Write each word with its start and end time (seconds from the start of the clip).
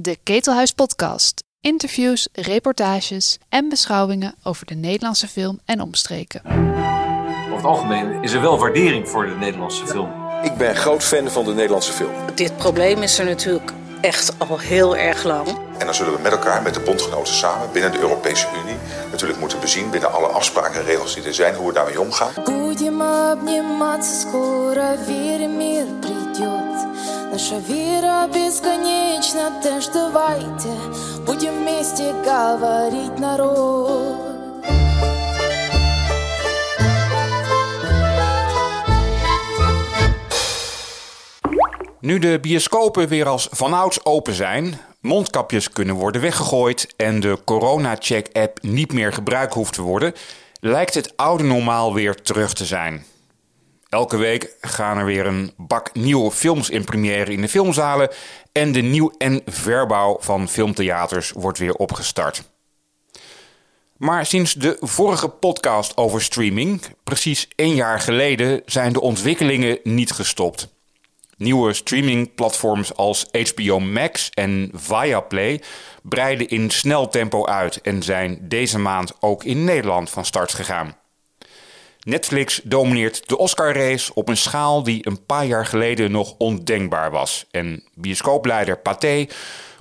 De 0.00 0.18
Ketelhuis 0.22 0.72
Podcast. 0.72 1.44
Interviews, 1.60 2.28
reportages 2.32 3.38
en 3.48 3.68
beschouwingen 3.68 4.34
over 4.42 4.66
de 4.66 4.74
Nederlandse 4.74 5.28
film 5.28 5.60
en 5.64 5.80
omstreken. 5.80 6.42
Over 6.44 7.56
het 7.56 7.64
algemeen 7.64 8.22
is 8.22 8.32
er 8.32 8.40
wel 8.40 8.58
waardering 8.58 9.08
voor 9.08 9.26
de 9.26 9.34
Nederlandse 9.34 9.86
film. 9.86 10.10
Ik 10.42 10.56
ben 10.56 10.76
groot 10.76 11.02
fan 11.02 11.28
van 11.28 11.44
de 11.44 11.54
Nederlandse 11.54 11.92
film. 11.92 12.10
Dit 12.34 12.56
probleem 12.56 13.02
is 13.02 13.18
er 13.18 13.24
natuurlijk 13.24 13.72
echt 14.01 14.33
al 14.37 14.59
heel 14.59 14.95
erg 14.95 15.23
lang. 15.23 15.47
En 15.77 15.85
dan 15.85 15.95
zullen 15.95 16.13
we 16.13 16.19
met 16.21 16.31
elkaar, 16.31 16.61
met 16.61 16.73
de 16.73 16.79
bondgenoten 16.79 17.33
samen, 17.33 17.69
binnen 17.71 17.91
de 17.91 17.99
Europese 17.99 18.47
Unie, 18.63 18.77
natuurlijk 19.11 19.39
moeten 19.39 19.59
bezien, 19.59 19.89
binnen 19.89 20.13
alle 20.13 20.27
afspraken 20.27 20.79
en 20.79 20.85
regels 20.85 21.13
die 21.13 21.23
er 21.23 21.33
zijn, 21.33 21.55
hoe 21.55 21.67
we 21.67 21.73
daarmee 21.73 22.01
omgaan. 22.01 22.31
Будем 22.43 23.01
обниматься, 23.01 24.13
скоро 24.21 24.97
верим, 25.07 25.57
мир 25.57 25.85
придет. 26.01 26.77
Наша 27.31 27.55
вера 27.67 28.27
бесконечна, 28.27 29.51
теж 29.63 29.87
давайте 29.87 30.69
будем 31.25 31.53
вместе 31.61 32.13
говорить 32.23 33.17
народ. 33.19 34.26
Nu 42.00 42.18
de 42.18 42.38
bioscopen 42.40 43.08
weer 43.08 43.26
als 43.26 43.48
vanouds 43.50 44.04
open 44.04 44.34
zijn, 44.34 44.80
mondkapjes 45.00 45.70
kunnen 45.70 45.94
worden 45.94 46.20
weggegooid 46.20 46.94
en 46.96 47.20
de 47.20 47.38
corona-check-app 47.44 48.62
niet 48.62 48.92
meer 48.92 49.12
gebruikt 49.12 49.54
hoeft 49.54 49.72
te 49.72 49.82
worden, 49.82 50.14
lijkt 50.60 50.94
het 50.94 51.16
oude 51.16 51.44
normaal 51.44 51.94
weer 51.94 52.22
terug 52.22 52.52
te 52.52 52.64
zijn. 52.64 53.04
Elke 53.88 54.16
week 54.16 54.56
gaan 54.60 54.98
er 54.98 55.04
weer 55.04 55.26
een 55.26 55.52
bak 55.56 55.94
nieuwe 55.94 56.30
films 56.30 56.70
in 56.70 56.84
première 56.84 57.32
in 57.32 57.40
de 57.40 57.48
filmzalen 57.48 58.10
en 58.52 58.72
de 58.72 58.80
nieuw- 58.80 59.14
en 59.18 59.42
verbouw 59.46 60.16
van 60.20 60.48
filmtheaters 60.48 61.30
wordt 61.30 61.58
weer 61.58 61.74
opgestart. 61.74 62.42
Maar 63.96 64.26
sinds 64.26 64.52
de 64.52 64.76
vorige 64.80 65.28
podcast 65.28 65.96
over 65.96 66.22
streaming, 66.22 66.80
precies 67.04 67.48
één 67.54 67.74
jaar 67.74 68.00
geleden, 68.00 68.62
zijn 68.66 68.92
de 68.92 69.00
ontwikkelingen 69.00 69.78
niet 69.82 70.10
gestopt. 70.10 70.76
Nieuwe 71.38 71.72
streamingplatforms 71.72 72.94
als 72.94 73.26
HBO 73.52 73.80
Max 73.80 74.30
en 74.34 74.70
Viaplay 74.74 75.62
breiden 76.02 76.48
in 76.48 76.70
snel 76.70 77.08
tempo 77.08 77.46
uit 77.46 77.80
en 77.80 78.02
zijn 78.02 78.38
deze 78.42 78.78
maand 78.78 79.12
ook 79.20 79.44
in 79.44 79.64
Nederland 79.64 80.10
van 80.10 80.24
start 80.24 80.52
gegaan. 80.52 80.96
Netflix 82.02 82.60
domineert 82.64 83.28
de 83.28 83.38
Oscar-race 83.38 84.14
op 84.14 84.28
een 84.28 84.36
schaal 84.36 84.82
die 84.82 85.06
een 85.06 85.24
paar 85.26 85.46
jaar 85.46 85.66
geleden 85.66 86.10
nog 86.10 86.34
ondenkbaar 86.38 87.10
was. 87.10 87.46
En 87.50 87.84
bioscoopleider 87.94 88.78
Pathé 88.78 89.26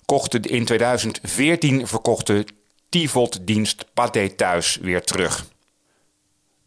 kocht 0.05 0.31
de 0.31 0.39
in 0.49 0.65
2014 0.65 1.87
verkochte 1.87 2.45
TVOD-dienst 2.89 3.85
Pathé 3.93 4.29
Thuis 4.35 4.77
weer 4.81 5.01
terug. 5.01 5.45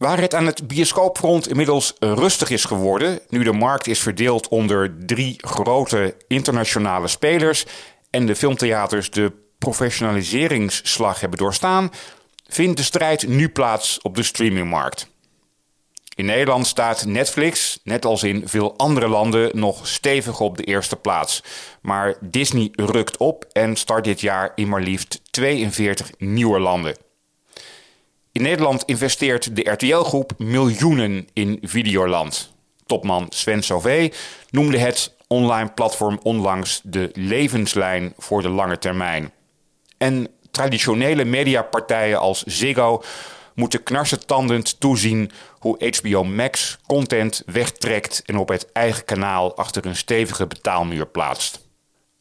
Waar 0.01 0.21
het 0.21 0.35
aan 0.35 0.47
het 0.47 0.67
bioscoopfront 0.69 1.49
inmiddels 1.49 1.95
rustig 1.99 2.51
is 2.51 2.65
geworden, 2.65 3.21
nu 3.29 3.45
de 3.45 3.53
markt 3.53 3.87
is 3.87 4.01
verdeeld 4.01 4.49
onder 4.49 4.95
drie 5.07 5.37
grote 5.37 6.15
internationale 6.29 7.09
spelers 7.09 7.67
en 8.11 8.27
de 8.27 8.37
filmtheaters 8.37 9.11
de 9.11 9.33
professionaliseringsslag 9.59 11.21
hebben 11.21 11.39
doorstaan, 11.39 11.91
vindt 12.47 12.77
de 12.77 12.83
strijd 12.83 13.29
nu 13.29 13.49
plaats 13.49 13.99
op 14.03 14.17
de 14.17 14.23
streamingmarkt. 14.23 15.09
In 16.15 16.25
Nederland 16.25 16.67
staat 16.67 17.05
Netflix, 17.05 17.81
net 17.85 18.05
als 18.05 18.23
in 18.23 18.49
veel 18.49 18.77
andere 18.77 19.09
landen, 19.09 19.59
nog 19.59 19.87
stevig 19.87 20.41
op 20.41 20.57
de 20.57 20.65
eerste 20.65 20.97
plaats. 20.97 21.43
Maar 21.83 22.17
Disney 22.21 22.69
rukt 22.73 23.17
op 23.17 23.45
en 23.53 23.77
start 23.77 24.05
dit 24.05 24.21
jaar 24.21 24.53
in 24.55 24.69
maar 24.69 24.83
liefst 24.83 25.21
42 25.31 26.11
nieuwe 26.19 26.59
landen. 26.59 27.10
In 28.33 28.43
Nederland 28.43 28.83
investeert 28.85 29.57
de 29.57 29.71
RTL-groep 29.71 30.33
miljoenen 30.39 31.29
in 31.33 31.59
Videoland. 31.63 32.53
Topman 32.87 33.27
Sven 33.29 33.63
Sauvé 33.63 34.11
noemde 34.51 34.79
het 34.79 35.17
online 35.27 35.71
platform 35.71 36.19
onlangs 36.23 36.81
de 36.85 37.11
levenslijn 37.13 38.13
voor 38.17 38.43
de 38.43 38.49
lange 38.49 38.79
termijn. 38.79 39.33
En 39.99 40.29
traditionele 40.51 41.25
mediapartijen 41.25 42.19
als 42.19 42.43
Ziggo 42.43 43.03
moeten 43.55 43.83
knarsetandend 43.83 44.81
toezien 44.81 45.31
hoe 45.59 45.93
HBO 46.01 46.25
Max 46.25 46.79
content 46.87 47.43
wegtrekt 47.47 48.23
en 48.25 48.37
op 48.37 48.49
het 48.49 48.73
eigen 48.73 49.05
kanaal 49.05 49.57
achter 49.57 49.87
een 49.87 49.97
stevige 49.97 50.47
betaalmuur 50.47 51.07
plaatst. 51.07 51.69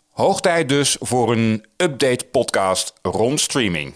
Hoog 0.09 0.41
tijd 0.41 0.69
dus 0.69 0.97
voor 0.99 1.31
een 1.31 1.65
update 1.77 2.25
podcast 2.25 2.93
rond 3.01 3.39
streaming. 3.39 3.93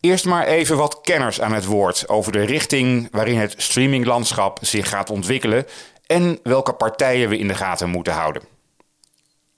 Eerst 0.00 0.24
maar 0.24 0.46
even 0.46 0.76
wat 0.76 1.00
kenners 1.00 1.40
aan 1.40 1.52
het 1.52 1.64
woord 1.64 2.08
over 2.08 2.32
de 2.32 2.44
richting 2.44 3.08
waarin 3.10 3.38
het 3.38 3.54
streaminglandschap 3.56 4.58
zich 4.62 4.88
gaat 4.88 5.10
ontwikkelen 5.10 5.66
en 6.06 6.38
welke 6.42 6.72
partijen 6.72 7.28
we 7.28 7.38
in 7.38 7.48
de 7.48 7.54
gaten 7.54 7.88
moeten 7.88 8.12
houden. 8.12 8.42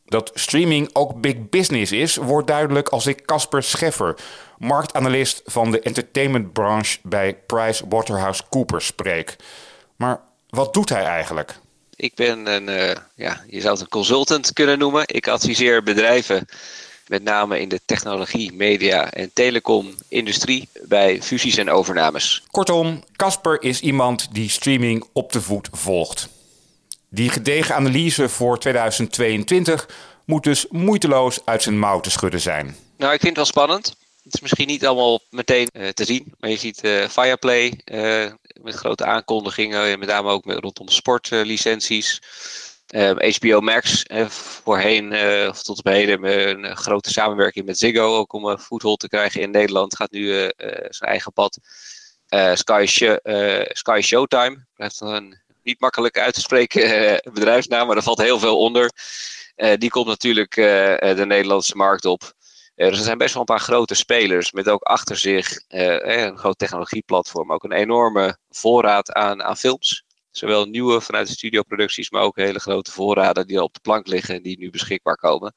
Dat 0.04 0.30
streaming 0.34 0.90
ook 0.92 1.20
big 1.20 1.48
business 1.48 1.92
is, 1.92 2.16
wordt 2.16 2.46
duidelijk 2.46 2.88
als 2.88 3.06
ik 3.06 3.26
Casper 3.26 3.62
Scheffer, 3.62 4.14
marktanalist 4.58 5.42
van 5.44 5.70
de 5.70 5.80
entertainmentbranche 5.80 6.98
bij 7.02 7.34
PricewaterhouseCoopers, 7.46 8.86
spreek. 8.86 9.36
Maar 9.96 10.20
wat 10.48 10.74
doet 10.74 10.88
hij 10.88 11.04
eigenlijk? 11.04 11.58
Ik 11.96 12.14
ben 12.14 12.46
een, 12.46 12.68
uh, 12.68 12.90
ja, 13.14 13.44
je 13.46 13.60
zou 13.60 13.72
het 13.72 13.80
een 13.82 13.88
consultant 13.88 14.52
kunnen 14.52 14.78
noemen. 14.78 15.02
Ik 15.06 15.28
adviseer 15.28 15.82
bedrijven 15.82 16.46
met 17.10 17.22
name 17.22 17.60
in 17.60 17.68
de 17.68 17.80
technologie, 17.86 18.52
media 18.52 19.10
en 19.10 19.30
telecom-industrie 19.32 20.68
bij 20.82 21.22
fusies 21.22 21.56
en 21.56 21.70
overnames. 21.70 22.42
Kortom, 22.50 23.04
Casper 23.16 23.62
is 23.62 23.80
iemand 23.80 24.28
die 24.32 24.50
streaming 24.50 25.04
op 25.12 25.32
de 25.32 25.40
voet 25.40 25.68
volgt. 25.72 26.28
Die 27.08 27.30
gedegen 27.30 27.74
analyse 27.74 28.28
voor 28.28 28.58
2022 28.58 29.88
moet 30.24 30.44
dus 30.44 30.66
moeiteloos 30.68 31.40
uit 31.44 31.62
zijn 31.62 31.78
mouw 31.78 32.00
te 32.00 32.10
schudden 32.10 32.40
zijn. 32.40 32.76
Nou, 32.96 33.12
ik 33.12 33.20
vind 33.20 33.36
het 33.36 33.52
wel 33.52 33.64
spannend. 33.64 33.96
Het 34.24 34.34
is 34.34 34.40
misschien 34.40 34.66
niet 34.66 34.86
allemaal 34.86 35.20
meteen 35.30 35.68
uh, 35.72 35.88
te 35.88 36.04
zien, 36.04 36.34
maar 36.38 36.50
je 36.50 36.58
ziet 36.58 36.84
uh, 36.84 37.08
Fireplay 37.08 37.80
uh, 37.84 38.32
met 38.62 38.74
grote 38.74 39.04
aankondigingen, 39.04 39.98
met 39.98 40.08
name 40.08 40.30
ook 40.30 40.44
met, 40.44 40.58
rondom 40.58 40.88
sportlicenties. 40.88 42.20
HBO 43.38 43.60
Max, 43.60 44.04
voorheen 44.28 45.12
of 45.48 45.62
tot 45.62 45.78
op 45.78 45.84
heden 45.84 46.24
een 46.24 46.76
grote 46.76 47.10
samenwerking 47.10 47.66
met 47.66 47.78
Ziggo, 47.78 48.16
ook 48.16 48.32
om 48.32 48.44
een 48.44 48.58
voethold 48.58 49.00
te 49.00 49.08
krijgen 49.08 49.40
in 49.40 49.50
Nederland, 49.50 49.96
gaat 49.96 50.10
nu 50.10 50.28
zijn 50.88 51.10
eigen 51.10 51.32
pad. 51.32 51.58
Sky, 52.54 52.84
Sky 53.72 54.00
Showtime, 54.02 54.66
blijft 54.74 55.00
een 55.00 55.40
niet 55.62 55.80
makkelijk 55.80 56.18
uit 56.18 56.34
te 56.34 56.40
spreken 56.40 57.20
bedrijfsnaam, 57.32 57.86
maar 57.86 57.96
er 57.96 58.02
valt 58.02 58.22
heel 58.22 58.38
veel 58.38 58.58
onder. 58.58 58.90
die 59.78 59.90
komt 59.90 60.06
natuurlijk 60.06 60.54
de 60.54 61.24
Nederlandse 61.26 61.76
markt 61.76 62.04
op. 62.04 62.32
Dus 62.74 62.98
er 62.98 63.04
zijn 63.04 63.18
best 63.18 63.32
wel 63.32 63.40
een 63.40 63.54
paar 63.54 63.60
grote 63.60 63.94
spelers 63.94 64.52
met 64.52 64.68
ook 64.68 64.82
achter 64.82 65.16
zich 65.16 65.60
een 65.68 66.38
groot 66.38 66.58
technologieplatform. 66.58 67.52
Ook 67.52 67.64
een 67.64 67.72
enorme 67.72 68.38
voorraad 68.50 69.12
aan, 69.12 69.42
aan 69.42 69.56
films. 69.56 70.04
Zowel 70.30 70.64
nieuwe 70.64 71.00
vanuit 71.00 71.26
de 71.26 71.32
studioproducties, 71.32 72.10
maar 72.10 72.22
ook 72.22 72.36
hele 72.36 72.60
grote 72.60 72.90
voorraden 72.90 73.46
die 73.46 73.62
op 73.62 73.74
de 73.74 73.80
plank 73.80 74.06
liggen 74.06 74.34
en 74.34 74.42
die 74.42 74.58
nu 74.58 74.70
beschikbaar 74.70 75.16
komen. 75.16 75.54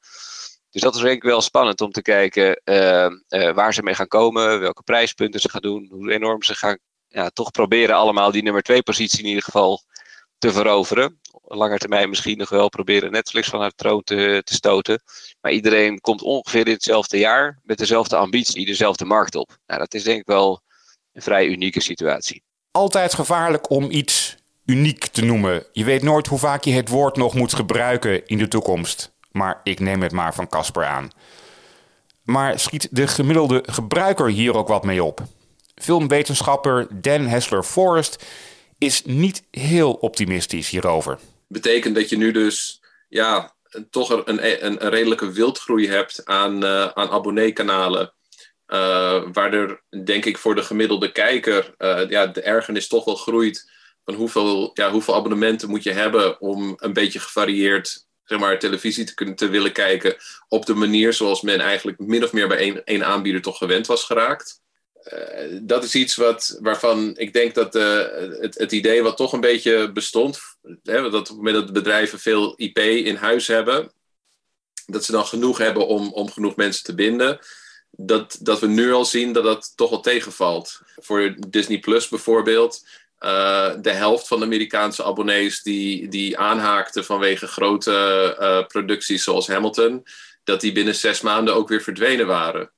Dus 0.70 0.82
dat 0.82 0.94
is 0.94 1.00
denk 1.00 1.16
ik 1.16 1.22
wel 1.22 1.40
spannend 1.40 1.80
om 1.80 1.90
te 1.90 2.02
kijken 2.02 2.60
uh, 2.64 3.10
uh, 3.28 3.54
waar 3.54 3.74
ze 3.74 3.82
mee 3.82 3.94
gaan 3.94 4.06
komen, 4.06 4.60
welke 4.60 4.82
prijspunten 4.82 5.40
ze 5.40 5.50
gaan 5.50 5.60
doen, 5.60 5.88
hoe 5.90 6.12
enorm 6.12 6.42
ze 6.42 6.54
gaan 6.54 6.78
ja, 7.08 7.30
toch 7.30 7.50
proberen 7.50 7.94
allemaal 7.94 8.30
die 8.30 8.42
nummer 8.42 8.62
twee 8.62 8.82
positie 8.82 9.18
in 9.18 9.28
ieder 9.28 9.42
geval 9.42 9.82
te 10.38 10.52
veroveren. 10.52 11.20
Langer 11.42 11.78
termijn 11.78 12.08
misschien 12.08 12.38
nog 12.38 12.48
wel 12.48 12.68
proberen 12.68 13.12
Netflix 13.12 13.48
van 13.48 13.60
haar 13.60 13.74
troon 13.74 14.02
te, 14.02 14.40
te 14.44 14.54
stoten. 14.54 15.02
Maar 15.40 15.52
iedereen 15.52 16.00
komt 16.00 16.22
ongeveer 16.22 16.66
in 16.66 16.72
hetzelfde 16.72 17.18
jaar 17.18 17.60
met 17.62 17.78
dezelfde 17.78 18.16
ambitie, 18.16 18.66
dezelfde 18.66 19.04
markt 19.04 19.34
op. 19.34 19.56
Nou, 19.66 19.80
dat 19.80 19.94
is 19.94 20.04
denk 20.04 20.20
ik 20.20 20.26
wel 20.26 20.60
een 21.12 21.22
vrij 21.22 21.46
unieke 21.46 21.80
situatie. 21.80 22.42
Altijd 22.70 23.14
gevaarlijk 23.14 23.70
om 23.70 23.90
iets 23.90 24.36
uniek 24.66 25.06
te 25.06 25.24
noemen. 25.24 25.66
Je 25.72 25.84
weet 25.84 26.02
nooit 26.02 26.26
hoe 26.26 26.38
vaak 26.38 26.64
je 26.64 26.72
het 26.72 26.88
woord 26.88 27.16
nog 27.16 27.34
moet 27.34 27.54
gebruiken 27.54 28.26
in 28.26 28.38
de 28.38 28.48
toekomst. 28.48 29.12
Maar 29.32 29.60
ik 29.62 29.80
neem 29.80 30.02
het 30.02 30.12
maar 30.12 30.34
van 30.34 30.48
Casper 30.48 30.84
aan. 30.84 31.10
Maar 32.22 32.58
schiet 32.58 32.88
de 32.90 33.06
gemiddelde 33.06 33.64
gebruiker 33.66 34.28
hier 34.28 34.54
ook 34.54 34.68
wat 34.68 34.84
mee 34.84 35.04
op? 35.04 35.20
Filmwetenschapper 35.74 36.86
Dan 37.00 37.26
Hessler 37.26 37.62
Forrest 37.62 38.24
is 38.78 39.02
niet 39.04 39.42
heel 39.50 39.92
optimistisch 39.92 40.70
hierover. 40.70 41.18
Betekent 41.48 41.94
dat 41.94 42.08
je 42.08 42.16
nu 42.16 42.30
dus 42.30 42.80
ja, 43.08 43.54
toch 43.90 44.10
een, 44.10 44.44
een, 44.44 44.84
een 44.84 44.90
redelijke 44.90 45.32
wildgroei 45.32 45.88
hebt 45.88 46.24
aan, 46.24 46.64
uh, 46.64 46.86
aan 46.86 47.10
abonneekanalen. 47.10 48.12
Uh, 48.66 49.22
waar 49.32 49.52
er, 49.52 49.82
denk 50.04 50.24
ik, 50.24 50.38
voor 50.38 50.54
de 50.54 50.62
gemiddelde 50.62 51.12
kijker 51.12 51.74
uh, 51.78 52.08
ja, 52.08 52.26
de 52.26 52.42
ergernis 52.42 52.88
toch 52.88 53.04
wel 53.04 53.14
groeit 53.14 53.70
van 54.04 54.14
hoeveel, 54.14 54.70
ja, 54.74 54.90
hoeveel 54.90 55.14
abonnementen 55.14 55.70
moet 55.70 55.82
je 55.82 55.92
hebben 55.92 56.40
om 56.40 56.74
een 56.76 56.92
beetje 56.92 57.20
gevarieerd 57.20 58.06
zeg 58.24 58.38
maar, 58.38 58.58
televisie 58.58 59.04
te, 59.04 59.14
kunnen, 59.14 59.34
te 59.34 59.48
willen 59.48 59.72
kijken 59.72 60.16
op 60.48 60.66
de 60.66 60.74
manier 60.74 61.12
zoals 61.12 61.42
men 61.42 61.60
eigenlijk 61.60 61.98
min 61.98 62.24
of 62.24 62.32
meer 62.32 62.48
bij 62.48 62.58
één, 62.58 62.84
één 62.84 63.04
aanbieder 63.04 63.42
toch 63.42 63.58
gewend 63.58 63.86
was 63.86 64.04
geraakt. 64.04 64.62
Uh, 65.12 65.58
dat 65.62 65.84
is 65.84 65.94
iets 65.94 66.16
wat, 66.16 66.58
waarvan 66.60 67.16
ik 67.16 67.32
denk 67.32 67.54
dat 67.54 67.74
uh, 67.74 67.98
het, 68.40 68.58
het, 68.58 68.72
idee 68.72 69.02
wat 69.02 69.16
toch 69.16 69.32
een 69.32 69.40
beetje 69.40 69.92
bestond, 69.92 70.40
hè, 70.82 71.02
dat 71.02 71.14
op 71.14 71.26
het 71.26 71.36
moment 71.36 71.56
dat 71.56 71.72
bedrijven 71.72 72.18
veel 72.18 72.54
IP 72.56 72.78
in 72.78 73.16
huis 73.16 73.46
hebben, 73.46 73.92
dat 74.86 75.04
ze 75.04 75.12
dan 75.12 75.26
genoeg 75.26 75.58
hebben 75.58 75.86
om, 75.86 76.12
om 76.12 76.30
genoeg 76.30 76.56
mensen 76.56 76.84
te 76.84 76.94
binden, 76.94 77.38
dat, 77.90 78.38
dat 78.40 78.60
we 78.60 78.66
nu 78.66 78.92
al 78.92 79.04
zien 79.04 79.32
dat 79.32 79.44
dat 79.44 79.72
toch 79.76 79.90
wel 79.90 80.00
tegenvalt. 80.00 80.80
Voor 80.96 81.34
Disney 81.48 81.78
Plus 81.78 82.08
bijvoorbeeld, 82.08 82.86
de 83.80 83.90
helft 83.92 84.26
van 84.28 84.38
de 84.38 84.44
Amerikaanse 84.44 85.04
abonnees 85.04 85.62
die, 85.62 86.08
die 86.08 86.38
aanhaakten 86.38 87.04
vanwege 87.04 87.46
grote 87.46 88.36
uh, 88.40 88.66
producties 88.66 89.24
zoals 89.24 89.46
Hamilton, 89.46 90.06
dat 90.44 90.60
die 90.60 90.72
binnen 90.72 90.94
zes 90.94 91.20
maanden 91.20 91.54
ook 91.54 91.68
weer 91.68 91.82
verdwenen 91.82 92.26
waren. 92.26 92.70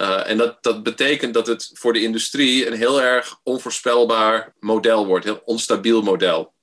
Uh, 0.00 0.28
en 0.28 0.36
dat, 0.36 0.62
dat 0.62 0.82
betekent 0.82 1.34
dat 1.34 1.46
het 1.46 1.70
voor 1.72 1.92
de 1.92 2.02
industrie 2.02 2.66
een 2.66 2.76
heel 2.76 3.02
erg 3.02 3.40
onvoorspelbaar 3.42 4.54
model 4.58 5.06
wordt, 5.06 5.26
een 5.26 5.32
heel 5.32 5.42
onstabiel 5.44 6.02
model. 6.02 6.54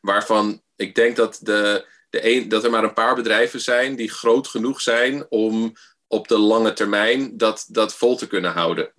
Waarvan 0.00 0.62
ik 0.76 0.94
denk 0.94 1.16
dat, 1.16 1.38
de, 1.42 1.86
de 2.10 2.34
een, 2.34 2.48
dat 2.48 2.64
er 2.64 2.70
maar 2.70 2.84
een 2.84 2.92
paar 2.92 3.14
bedrijven 3.14 3.60
zijn 3.60 3.96
die 3.96 4.10
groot 4.10 4.48
genoeg 4.48 4.80
zijn 4.80 5.26
om 5.28 5.72
op 6.06 6.28
de 6.28 6.38
lange 6.38 6.72
termijn 6.72 7.36
dat, 7.36 7.66
dat 7.68 7.94
vol 7.94 8.16
te 8.16 8.26
kunnen 8.26 8.52
houden. 8.52 8.92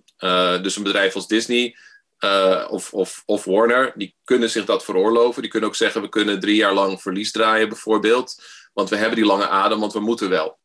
dus 0.62 0.76
een 0.76 0.82
bedrijf 0.82 1.14
als 1.14 1.26
Disney 1.26 1.76
uh, 2.24 2.66
of, 2.70 2.92
of, 2.92 3.22
of 3.26 3.44
Warner, 3.44 3.92
die 3.96 4.16
kunnen 4.24 4.50
zich 4.50 4.64
dat 4.64 4.84
veroorloven. 4.84 5.42
Die 5.42 5.50
kunnen 5.50 5.68
ook 5.68 5.76
zeggen, 5.76 6.02
we 6.02 6.08
kunnen 6.08 6.40
drie 6.40 6.56
jaar 6.56 6.74
lang 6.74 7.02
verlies 7.02 7.32
draaien 7.32 7.68
bijvoorbeeld. 7.68 8.42
Want 8.72 8.88
we 8.88 8.96
hebben 8.96 9.16
die 9.16 9.26
lange 9.26 9.48
adem, 9.48 9.80
want 9.80 9.92
we 9.92 10.00
moeten 10.00 10.28
wel. 10.28 10.58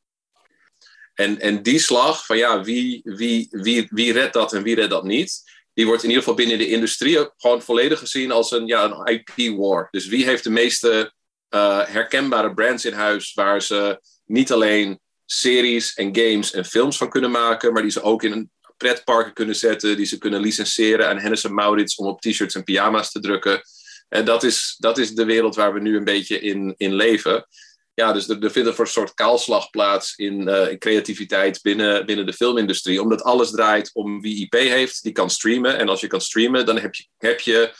En, 1.14 1.40
en 1.40 1.64
die 1.64 1.80
slag 1.80 2.26
van 2.26 2.38
ja, 2.38 2.64
wie, 2.64 3.02
wie, 3.04 3.48
wie, 3.52 3.88
wie 3.90 4.14
redt 4.14 4.34
dat 4.34 4.54
en 4.54 4.64
wie 4.64 4.76
redt 4.76 4.90
dat 4.90 5.04
niet, 5.04 5.44
die 5.74 5.86
wordt 5.86 6.04
in 6.04 6.10
ieder 6.10 6.24
geval 6.24 6.38
binnen 6.38 6.58
de 6.58 6.68
industrie 6.68 7.30
gewoon 7.38 7.62
volledig 7.62 8.00
gezien 8.00 8.32
als 8.32 8.52
een, 8.52 8.68
ja, 8.68 8.84
een 8.84 9.24
IP-war. 9.38 9.88
Dus 9.92 10.06
wie 10.06 10.26
heeft 10.26 10.44
de 10.44 10.50
meeste 10.50 11.14
uh, 11.50 11.86
herkenbare 11.86 12.54
brands 12.54 12.86
in 12.86 12.94
huis 12.94 13.34
waar 13.34 13.62
ze 13.62 14.00
niet 14.26 14.52
alleen 14.52 15.00
series 15.26 15.94
en 15.94 16.16
games 16.16 16.54
en 16.54 16.66
films 16.66 16.98
van 16.98 17.10
kunnen 17.10 17.32
maken, 17.32 17.74
maar 17.74 17.82
die 17.82 17.92
ze 17.92 18.02
ook 18.02 18.24
in 18.24 18.32
een 18.32 18.52
pretparken 18.84 19.34
kunnen 19.34 19.56
zetten, 19.56 19.98
die 19.98 20.06
ze 20.06 20.18
kunnen 20.18 20.42
licenseren 20.42 21.10
aan 21.10 21.18
Hennis 21.18 21.44
en 21.44 21.54
Maurits 21.54 21.96
om 21.96 22.08
op 22.08 22.22
t-shirts 22.22 22.56
en 22.56 22.64
pyjama's 22.64 23.12
te 23.12 23.20
drukken. 23.20 23.62
En 24.10 24.26
dat 24.26 24.44
is, 24.44 24.76
dat 24.78 24.98
is 24.98 25.12
de 25.12 25.26
wereld 25.26 25.56
waar 25.56 25.74
we 25.74 25.80
nu 25.80 25.98
een 25.98 26.04
beetje 26.04 26.40
in, 26.40 26.74
in 26.78 26.94
leven. 26.94 27.48
Ja, 27.94 28.14
dus 28.14 28.30
er, 28.30 28.44
er 28.44 28.52
vindt 28.52 28.80
een 28.80 28.88
soort 28.88 29.14
kaalslag 29.14 29.70
plaats 29.70 30.16
in, 30.16 30.48
in, 30.48 30.78
creativiteit 30.78 31.62
binnen, 31.62 32.06
binnen 32.06 32.26
de 32.26 32.34
filmindustrie. 32.34 33.02
Omdat 33.02 33.24
alles 33.24 33.52
draait 33.52 33.90
om 33.94 34.22
wie 34.22 34.42
IP 34.42 34.54
heeft, 34.54 35.04
die 35.04 35.12
kan 35.12 35.30
streamen. 35.30 35.78
En 35.78 35.90
als 35.90 36.02
je 36.02 36.08
kan 36.08 36.22
streamen, 36.22 36.66
dan 36.66 36.78
heb 36.78 36.96
je, 36.96 37.06
heb 37.18 37.40
je 37.40 37.74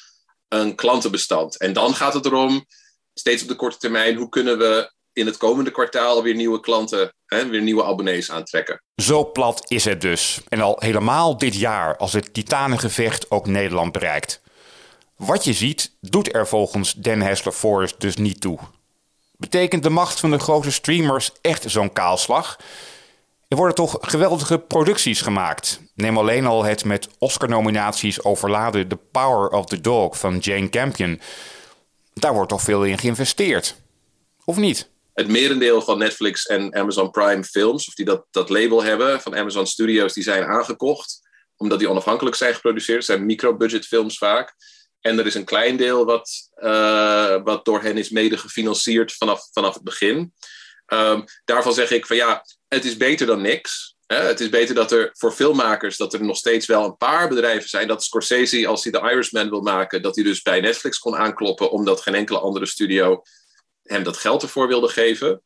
een 0.48 0.76
klantenbestand. 0.76 1.58
En 1.58 1.74
dan 1.74 1.96
gaat 1.96 2.14
het 2.14 2.26
erom, 2.26 2.66
steeds 3.14 3.42
op 3.42 3.48
de 3.48 3.56
korte 3.56 3.78
termijn, 3.78 4.16
hoe 4.16 4.30
kunnen 4.30 4.58
we 4.58 4.93
in 5.14 5.26
het 5.26 5.38
komende 5.38 5.72
kwartaal 5.72 6.24
weer 6.24 6.36
nieuwe 6.36 6.60
klanten, 6.60 7.14
hè, 7.26 7.48
weer 7.48 7.62
nieuwe 7.62 7.84
abonnees 7.84 8.32
aantrekken. 8.32 8.82
Zo 8.96 9.32
plat 9.32 9.64
is 9.68 9.86
het 9.86 10.02
dus. 10.02 10.42
En 10.48 10.62
al 10.62 10.76
helemaal 10.80 11.38
dit 11.38 11.56
jaar 11.56 11.98
als 11.98 12.14
het 12.14 12.34
titanengevecht 12.34 13.32
ook 13.32 13.48
Nederland 13.48 13.92
bereikt. 13.92 14.42
Wat 15.18 15.44
je 15.44 15.54
ziet, 15.54 15.92
doet 16.02 16.36
er 16.36 16.48
volgens 16.48 16.94
Dan 16.94 17.22
Hessler 17.22 17.54
Forrest 17.54 18.02
dus 18.02 18.16
niet 18.16 18.42
toe. 18.42 18.60
Betekent 19.38 19.84
de 19.84 19.90
macht 19.90 20.20
van 20.20 20.32
de 20.32 20.40
grote 20.40 20.72
streamers 20.72 21.32
echt 21.42 21.64
zo'n 21.68 21.94
kaalslag? 21.94 22.58
Er 23.48 23.58
worden 23.58 23.76
toch 23.76 23.98
geweldige 24.02 24.58
producties 24.60 25.22
gemaakt. 25.22 25.82
Neem 25.96 26.18
alleen 26.18 26.46
al 26.46 26.64
het 26.64 26.86
met 26.86 27.10
Oscar-nominaties 27.18 28.24
overladen 28.24 28.88
The 28.88 28.98
Power 29.12 29.50
of 29.50 29.66
the 29.66 29.82
Dog 29.82 30.18
van 30.18 30.38
Jane 30.38 30.70
Campion. 30.70 31.22
Daar 32.14 32.34
wordt 32.34 32.50
toch 32.50 32.62
veel 32.62 32.84
in 32.84 32.98
geïnvesteerd. 32.98 33.76
Of 34.46 34.58
niet? 34.58 34.90
Het 35.14 35.28
merendeel 35.28 35.82
van 35.82 35.98
Netflix 35.98 36.46
en 36.46 36.76
Amazon 36.76 37.12
Prime 37.12 37.44
films, 37.44 37.88
of 37.88 37.94
die 37.94 38.06
dat, 38.06 38.26
dat 38.32 38.50
label 38.50 38.84
hebben, 38.84 39.22
van 39.22 39.36
Amazon 39.36 39.68
Studios, 39.68 40.14
die 40.14 40.24
zijn 40.24 40.44
aangekocht. 40.44 41.22
Omdat 41.58 41.80
die 41.80 41.90
onafhankelijk 41.90 42.36
zijn 42.36 42.54
geproduceerd. 42.54 42.98
Het 42.98 43.06
zijn 43.06 43.26
micro-budget 43.26 43.86
films 43.86 44.18
vaak. 44.18 44.56
En 45.02 45.20
er 45.20 45.26
is 45.26 45.36
een 45.36 45.46
klein 45.46 45.78
deel 45.78 46.06
wat, 46.06 46.50
uh, 46.56 47.44
wat 47.44 47.66
door 47.66 47.82
hen 47.82 47.98
is 47.98 48.10
mede 48.10 48.38
gefinancierd 48.38 49.14
vanaf, 49.14 49.50
vanaf 49.52 49.74
het 49.74 49.84
begin. 49.84 50.34
Um, 50.88 51.24
daarvan 51.46 51.74
zeg 51.74 51.92
ik 51.92 52.06
van 52.06 52.16
ja, 52.16 52.46
het 52.68 52.86
is 52.86 52.98
beter 52.98 53.28
dan 53.28 53.42
niks. 53.42 53.96
Hè? 54.06 54.16
Het 54.16 54.40
is 54.40 54.50
beter 54.50 54.76
dat 54.76 54.92
er 54.92 55.10
voor 55.14 55.32
filmmakers 55.32 55.98
dat 55.98 56.14
er 56.14 56.24
nog 56.24 56.38
steeds 56.38 56.66
wel 56.66 56.86
een 56.86 56.98
paar 56.98 57.30
bedrijven 57.30 57.70
zijn. 57.70 57.88
Dat 57.88 58.04
Scorsese, 58.04 58.68
als 58.68 58.84
hij 58.84 58.92
de 58.92 59.10
Irishman 59.12 59.50
wil 59.50 59.62
maken, 59.62 60.02
dat 60.02 60.16
hij 60.16 60.24
dus 60.24 60.42
bij 60.42 60.62
Netflix 60.62 61.00
kon 61.00 61.16
aankloppen, 61.16 61.72
omdat 61.72 62.02
geen 62.02 62.16
enkele 62.16 62.40
andere 62.40 62.66
studio 62.66 63.22
hem 63.84 64.04
dat 64.04 64.18
geld 64.18 64.42
ervoor 64.42 64.68
wilde 64.68 64.88
geven. 64.88 65.42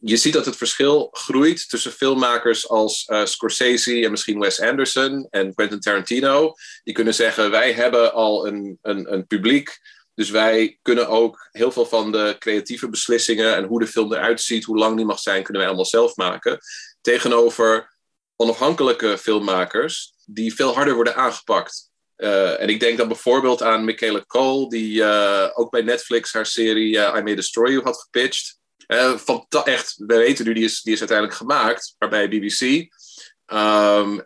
Je 0.00 0.16
ziet 0.16 0.32
dat 0.32 0.44
het 0.44 0.56
verschil 0.56 1.08
groeit 1.12 1.68
tussen 1.68 1.92
filmmakers 1.92 2.68
als 2.68 3.06
uh, 3.08 3.24
Scorsese 3.24 4.04
en 4.04 4.10
misschien 4.10 4.38
Wes 4.38 4.60
Anderson 4.60 5.26
en 5.30 5.54
Quentin 5.54 5.80
Tarantino. 5.80 6.54
Die 6.84 6.94
kunnen 6.94 7.14
zeggen: 7.14 7.50
wij 7.50 7.72
hebben 7.72 8.12
al 8.12 8.46
een, 8.46 8.78
een, 8.82 9.12
een 9.12 9.26
publiek. 9.26 9.78
Dus 10.14 10.30
wij 10.30 10.78
kunnen 10.82 11.08
ook 11.08 11.48
heel 11.52 11.72
veel 11.72 11.86
van 11.86 12.12
de 12.12 12.36
creatieve 12.38 12.88
beslissingen 12.88 13.56
en 13.56 13.64
hoe 13.64 13.80
de 13.80 13.86
film 13.86 14.12
eruit 14.12 14.40
ziet, 14.40 14.64
hoe 14.64 14.78
lang 14.78 14.96
die 14.96 15.04
mag 15.04 15.18
zijn, 15.18 15.42
kunnen 15.42 15.62
wij 15.62 15.66
allemaal 15.66 15.90
zelf 15.90 16.16
maken. 16.16 16.58
Tegenover 17.00 17.96
onafhankelijke 18.36 19.18
filmmakers 19.18 20.14
die 20.24 20.54
veel 20.54 20.74
harder 20.74 20.94
worden 20.94 21.16
aangepakt. 21.16 21.90
Uh, 22.16 22.60
en 22.60 22.68
ik 22.68 22.80
denk 22.80 22.98
dan 22.98 23.08
bijvoorbeeld 23.08 23.62
aan 23.62 23.84
Michaela 23.84 24.24
Cole, 24.26 24.68
die 24.68 25.00
uh, 25.00 25.48
ook 25.54 25.70
bij 25.70 25.82
Netflix 25.82 26.32
haar 26.32 26.46
serie 26.46 26.94
uh, 26.94 27.14
I 27.16 27.22
May 27.22 27.34
Destroy 27.34 27.70
You 27.70 27.82
had 27.82 28.00
gepitcht. 28.00 28.58
van 29.16 29.46
echt, 29.64 29.94
we 30.06 30.16
weten 30.16 30.44
nu, 30.44 30.54
die 30.54 30.64
is, 30.64 30.82
die 30.82 30.92
is 30.92 30.98
uiteindelijk 30.98 31.38
gemaakt, 31.38 31.94
maar 31.98 32.08
bij 32.08 32.28
BBC. 32.28 32.60
Um, 33.52 34.20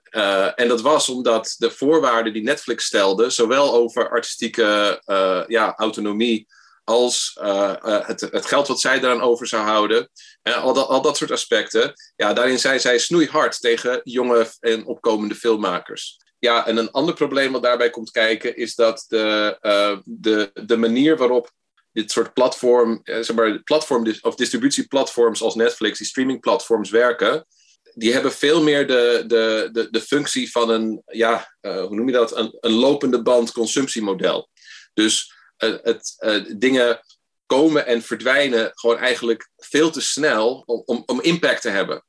en 0.54 0.68
dat 0.68 0.80
was 0.80 1.08
omdat 1.08 1.54
de 1.58 1.70
voorwaarden 1.70 2.32
die 2.32 2.42
Netflix 2.42 2.84
stelde, 2.84 3.30
zowel 3.30 3.72
over 3.72 4.10
artistieke 4.10 5.02
ja, 5.48 5.74
autonomie 5.76 6.46
als 6.84 7.38
het, 7.82 8.20
het, 8.20 8.46
geld 8.46 8.68
wat 8.68 8.80
zij 8.80 8.98
eraan 8.98 9.20
over 9.20 9.46
zou 9.46 9.62
houden, 9.62 10.10
al, 10.42 10.72
dat, 10.72 10.88
al 10.88 11.02
dat 11.02 11.16
soort 11.16 11.30
aspecten, 11.30 11.92
ja, 12.16 12.32
daarin 12.32 12.58
zijn 12.58 12.80
zij 12.80 12.98
snoeihard 12.98 13.60
tegen 13.60 14.00
jonge 14.04 14.50
en 14.60 14.86
opkomende 14.86 15.34
filmmakers. 15.34 16.18
Ja, 16.40 16.66
en 16.66 16.76
een 16.76 16.90
ander 16.90 17.14
probleem 17.14 17.52
wat 17.52 17.62
daarbij 17.62 17.90
komt 17.90 18.10
kijken 18.10 18.56
is 18.56 18.74
dat 18.74 19.04
de, 19.08 19.58
uh, 19.62 19.98
de, 20.04 20.50
de 20.66 20.76
manier 20.76 21.16
waarop 21.16 21.50
dit 21.92 22.10
soort 22.10 22.32
platform, 22.32 23.00
eh, 23.02 23.20
zeg 23.20 23.36
maar, 23.36 23.62
platform 23.62 24.14
of 24.20 24.34
distributieplatforms 24.34 25.42
als 25.42 25.54
Netflix, 25.54 25.98
die 25.98 26.06
streamingplatforms 26.06 26.90
werken, 26.90 27.46
die 27.94 28.12
hebben 28.12 28.32
veel 28.32 28.62
meer 28.62 28.86
de, 28.86 29.24
de, 29.26 29.68
de, 29.72 29.90
de 29.90 30.00
functie 30.00 30.50
van 30.50 30.70
een, 30.70 31.02
ja, 31.06 31.56
uh, 31.60 31.84
hoe 31.84 31.96
noem 31.96 32.06
je 32.06 32.12
dat, 32.12 32.36
een, 32.36 32.56
een 32.60 32.72
lopende 32.72 33.22
band 33.22 33.52
consumptiemodel. 33.52 34.48
Dus 34.94 35.34
het, 35.56 36.16
dingen 36.56 37.00
komen 37.46 37.86
en 37.86 38.02
verdwijnen 38.02 38.70
gewoon 38.74 38.98
eigenlijk 38.98 39.50
veel 39.56 39.90
te 39.90 40.00
snel 40.00 40.62
om, 40.84 41.02
om 41.06 41.20
impact 41.20 41.62
te 41.62 41.68
hebben. 41.68 42.04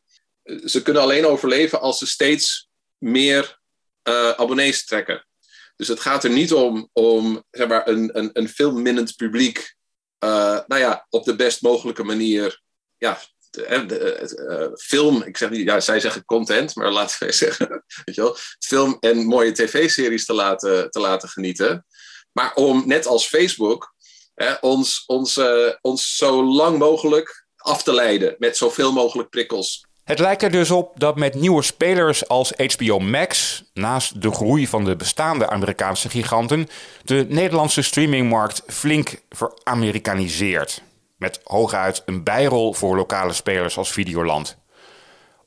Ze 0.66 0.82
kunnen 0.82 1.02
alleen 1.02 1.26
overleven 1.26 1.82
als 1.82 1.98
ze 1.98 2.08
steeds 2.08 2.70
meer 2.98 3.61
uh, 4.03 4.29
abonnees 4.29 4.86
trekken. 4.86 5.25
Dus 5.75 5.88
het 5.88 6.00
gaat 6.00 6.24
er 6.24 6.29
niet 6.29 6.53
om, 6.53 6.89
om 6.93 7.43
zeg 7.51 7.67
maar, 7.67 7.88
een, 7.88 8.17
een, 8.17 8.29
een 8.34 8.50
filmminnend 8.50 9.15
publiek 9.15 9.75
uh, 10.24 10.60
nou 10.67 10.81
ja, 10.81 11.05
op 11.10 11.24
de 11.24 11.36
best 11.36 11.62
mogelijke 11.62 12.03
manier 12.03 12.62
ja, 12.98 13.20
de, 13.50 14.29
uh, 14.50 14.75
film, 14.77 15.22
ik 15.24 15.38
zeg 15.38 15.50
niet, 15.50 15.65
ja, 15.65 15.79
zij 15.79 16.00
zeggen 16.00 16.25
content, 16.25 16.75
maar 16.75 16.91
laten 16.91 17.15
wij 17.20 17.31
zeggen, 17.43 17.84
weet 18.05 18.15
je 18.15 18.22
wel, 18.22 18.36
film 18.60 18.98
en 19.00 19.25
mooie 19.25 19.51
tv-series 19.51 20.25
te 20.25 20.34
laten, 20.34 20.91
te 20.91 21.00
laten 21.00 21.29
genieten. 21.29 21.86
Maar 22.31 22.53
om, 22.53 22.84
net 22.86 23.05
als 23.05 23.27
Facebook, 23.27 23.93
ons, 24.60 25.03
ons, 25.05 25.39
ons 25.81 26.15
zo 26.15 26.43
lang 26.43 26.77
mogelijk 26.77 27.46
af 27.55 27.84
te 27.84 27.93
leiden 27.93 28.36
met 28.38 28.58
zoveel 28.58 28.91
mogelijk 28.91 29.29
prikkels. 29.29 29.86
Het 30.03 30.20
lijkt 30.20 30.43
er 30.43 30.51
dus 30.51 30.72
op 30.72 31.00
dat 31.00 31.15
met 31.15 31.36
nieuwe 31.36 31.62
spelers 31.62 32.27
als 32.27 32.53
HBO 32.75 33.00
Max, 33.00 33.63
naast 33.74 34.22
de 34.22 34.31
groei 34.31 34.67
van 34.67 34.86
de 34.86 34.96
bestaande 34.96 35.50
Amerikaanse 35.50 36.10
giganten, 36.10 36.67
de 37.03 37.25
Nederlandse 37.29 37.81
streamingmarkt 37.81 38.63
flink 38.67 39.22
veramerikaniseert. 39.29 40.81
Met 41.17 41.39
hooguit 41.43 42.03
een 42.05 42.24
bijrol 42.24 42.74
voor 42.74 42.96
lokale 42.96 43.34
spelers 43.34 43.77
als 43.77 43.91
Videoland. 43.91 44.58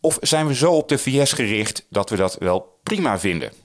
Of 0.00 0.18
zijn 0.20 0.46
we 0.46 0.54
zo 0.54 0.72
op 0.72 0.88
de 0.88 0.98
VS 0.98 1.32
gericht 1.32 1.86
dat 1.90 2.10
we 2.10 2.16
dat 2.16 2.36
wel 2.38 2.78
prima 2.82 3.18
vinden? 3.18 3.63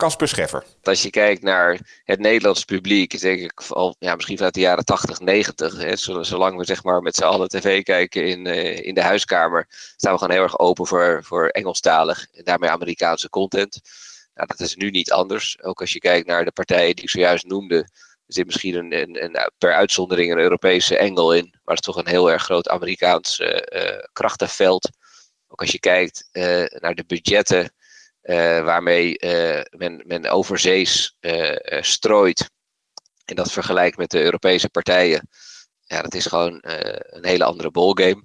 Casper 0.00 0.28
Scheffer. 0.28 0.64
Als 0.82 1.02
je 1.02 1.10
kijkt 1.10 1.42
naar 1.42 2.00
het 2.04 2.18
Nederlandse 2.18 2.64
publiek, 2.64 3.20
denk 3.20 3.40
ik 3.40 3.62
al 3.68 3.96
ja, 3.98 4.14
misschien 4.14 4.36
vanuit 4.36 4.54
de 4.54 4.60
jaren 4.60 4.84
80, 4.84 5.20
90. 5.20 5.76
Hè, 5.76 5.96
zolang 6.24 6.56
we 6.56 6.64
zeg 6.64 6.84
maar 6.84 7.02
met 7.02 7.14
z'n 7.14 7.22
allen 7.24 7.48
tv 7.48 7.82
kijken 7.82 8.26
in, 8.26 8.46
uh, 8.46 8.78
in 8.78 8.94
de 8.94 9.02
huiskamer, 9.02 9.66
staan 9.96 10.12
we 10.12 10.18
gewoon 10.18 10.34
heel 10.34 10.42
erg 10.42 10.58
open 10.58 10.86
voor, 10.86 11.20
voor 11.24 11.48
Engelstalig 11.48 12.26
en 12.32 12.44
daarmee 12.44 12.70
Amerikaanse 12.70 13.28
content. 13.28 13.80
Nou, 14.34 14.46
dat 14.46 14.60
is 14.60 14.74
nu 14.74 14.90
niet 14.90 15.12
anders. 15.12 15.62
Ook 15.62 15.80
als 15.80 15.92
je 15.92 15.98
kijkt 15.98 16.26
naar 16.26 16.44
de 16.44 16.52
partijen 16.52 16.94
die 16.94 17.04
ik 17.04 17.10
zojuist 17.10 17.46
noemde, 17.46 17.88
zit 18.26 18.46
misschien 18.46 18.74
een, 18.74 19.22
een, 19.24 19.50
per 19.58 19.74
uitzondering 19.74 20.32
een 20.32 20.38
Europese 20.38 20.96
engel 20.96 21.34
in, 21.34 21.44
maar 21.44 21.74
het 21.76 21.86
is 21.86 21.94
toch 21.94 21.96
een 21.96 22.10
heel 22.10 22.30
erg 22.30 22.42
groot 22.42 22.68
Amerikaans 22.68 23.38
uh, 23.38 23.48
uh, 23.48 23.98
krachtenveld. 24.12 24.90
Ook 25.48 25.60
als 25.60 25.70
je 25.70 25.80
kijkt 25.80 26.28
naar 26.80 26.94
de 26.94 27.04
budgetten 27.06 27.72
uh, 28.22 28.64
waarmee 28.64 29.18
uh, 29.24 29.60
men, 29.70 30.02
men 30.06 30.26
overzees 30.26 31.16
uh, 31.20 31.56
strooit. 31.80 32.50
En 33.24 33.36
dat 33.36 33.52
vergelijkt 33.52 33.96
met 33.96 34.10
de 34.10 34.22
Europese 34.22 34.68
partijen. 34.68 35.28
Ja, 35.80 36.02
dat 36.02 36.14
is 36.14 36.26
gewoon 36.26 36.58
een 36.62 37.24
hele 37.24 37.44
andere 37.44 37.70
ballgame. 37.70 38.24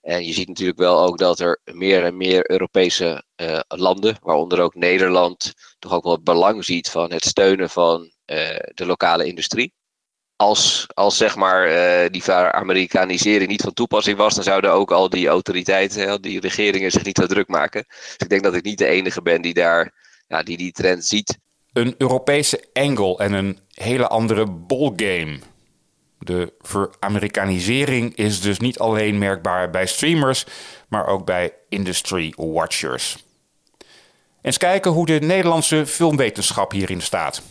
En 0.00 0.24
je 0.24 0.32
ziet 0.32 0.48
natuurlijk 0.48 0.78
wel 0.78 1.00
ook 1.00 1.18
dat 1.18 1.40
er 1.40 1.60
meer 1.64 2.04
en 2.04 2.16
meer 2.16 2.50
Europese 2.50 3.24
landen, 3.68 4.16
waaronder 4.20 4.60
ook 4.60 4.74
Nederland, 4.74 5.52
toch 5.78 5.92
ook 5.92 6.04
wel 6.04 6.12
het 6.12 6.24
belang 6.24 6.64
ziet 6.64 6.90
van 6.90 7.12
het 7.12 7.24
steunen 7.24 7.70
van 7.70 8.12
de 8.74 8.86
lokale 8.86 9.26
industrie 9.26 9.74
als, 10.36 10.86
als 10.94 11.16
zeg 11.16 11.36
maar 11.36 11.68
uh, 11.68 12.10
die 12.10 12.32
Amerikanisering 12.32 13.50
niet 13.50 13.62
van 13.62 13.72
toepassing 13.72 14.16
was, 14.16 14.34
dan 14.34 14.44
zouden 14.44 14.72
ook 14.72 14.92
al 14.92 15.08
die 15.08 15.28
autoriteiten, 15.28 16.22
die 16.22 16.40
regeringen 16.40 16.90
zich 16.90 17.04
niet 17.04 17.18
zo 17.18 17.26
druk 17.26 17.48
maken. 17.48 17.84
Dus 17.88 18.16
ik 18.16 18.28
denk 18.28 18.42
dat 18.42 18.54
ik 18.54 18.64
niet 18.64 18.78
de 18.78 18.86
enige 18.86 19.22
ben 19.22 19.42
die 19.42 19.54
daar 19.54 19.92
ja, 20.28 20.42
die, 20.42 20.56
die 20.56 20.72
trend 20.72 21.04
ziet. 21.04 21.38
Een 21.72 21.94
Europese 21.98 22.64
angle 22.72 23.16
en 23.16 23.32
een 23.32 23.58
hele 23.74 24.08
andere 24.08 24.46
ballgame. 24.46 25.38
De 26.18 26.52
veramerikanisering 26.60 28.14
is 28.14 28.40
dus 28.40 28.58
niet 28.58 28.78
alleen 28.78 29.18
merkbaar 29.18 29.70
bij 29.70 29.86
streamers, 29.86 30.46
maar 30.88 31.06
ook 31.06 31.24
bij 31.24 31.52
industry 31.68 32.32
watchers. 32.36 33.24
Eens 34.42 34.58
kijken 34.58 34.90
hoe 34.90 35.06
de 35.06 35.18
Nederlandse 35.20 35.86
filmwetenschap 35.86 36.72
hierin 36.72 37.00
staat. 37.00 37.42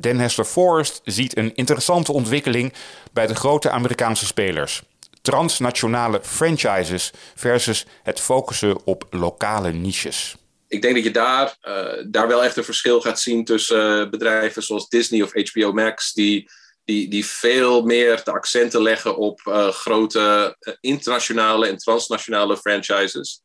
Den 0.00 0.18
Hester 0.18 0.44
Forrest 0.44 1.00
ziet 1.04 1.36
een 1.36 1.54
interessante 1.54 2.12
ontwikkeling 2.12 2.72
bij 3.12 3.26
de 3.26 3.34
grote 3.34 3.70
Amerikaanse 3.70 4.26
spelers. 4.26 4.82
Transnationale 5.22 6.20
franchises 6.22 7.10
versus 7.34 7.86
het 8.02 8.20
focussen 8.20 8.84
op 8.84 9.06
lokale 9.10 9.72
niches. 9.72 10.36
Ik 10.68 10.82
denk 10.82 10.94
dat 10.94 11.04
je 11.04 11.10
daar, 11.10 11.56
uh, 11.62 12.04
daar 12.06 12.28
wel 12.28 12.44
echt 12.44 12.56
een 12.56 12.64
verschil 12.64 13.00
gaat 13.00 13.20
zien 13.20 13.44
tussen 13.44 14.04
uh, 14.04 14.10
bedrijven 14.10 14.62
zoals 14.62 14.88
Disney 14.88 15.22
of 15.22 15.32
HBO 15.32 15.72
Max, 15.72 16.12
die, 16.12 16.50
die, 16.84 17.08
die 17.08 17.26
veel 17.26 17.82
meer 17.82 18.20
de 18.24 18.32
accenten 18.32 18.82
leggen 18.82 19.16
op 19.16 19.40
uh, 19.44 19.68
grote 19.68 20.56
internationale 20.80 21.66
en 21.66 21.76
transnationale 21.76 22.56
franchises. 22.56 23.42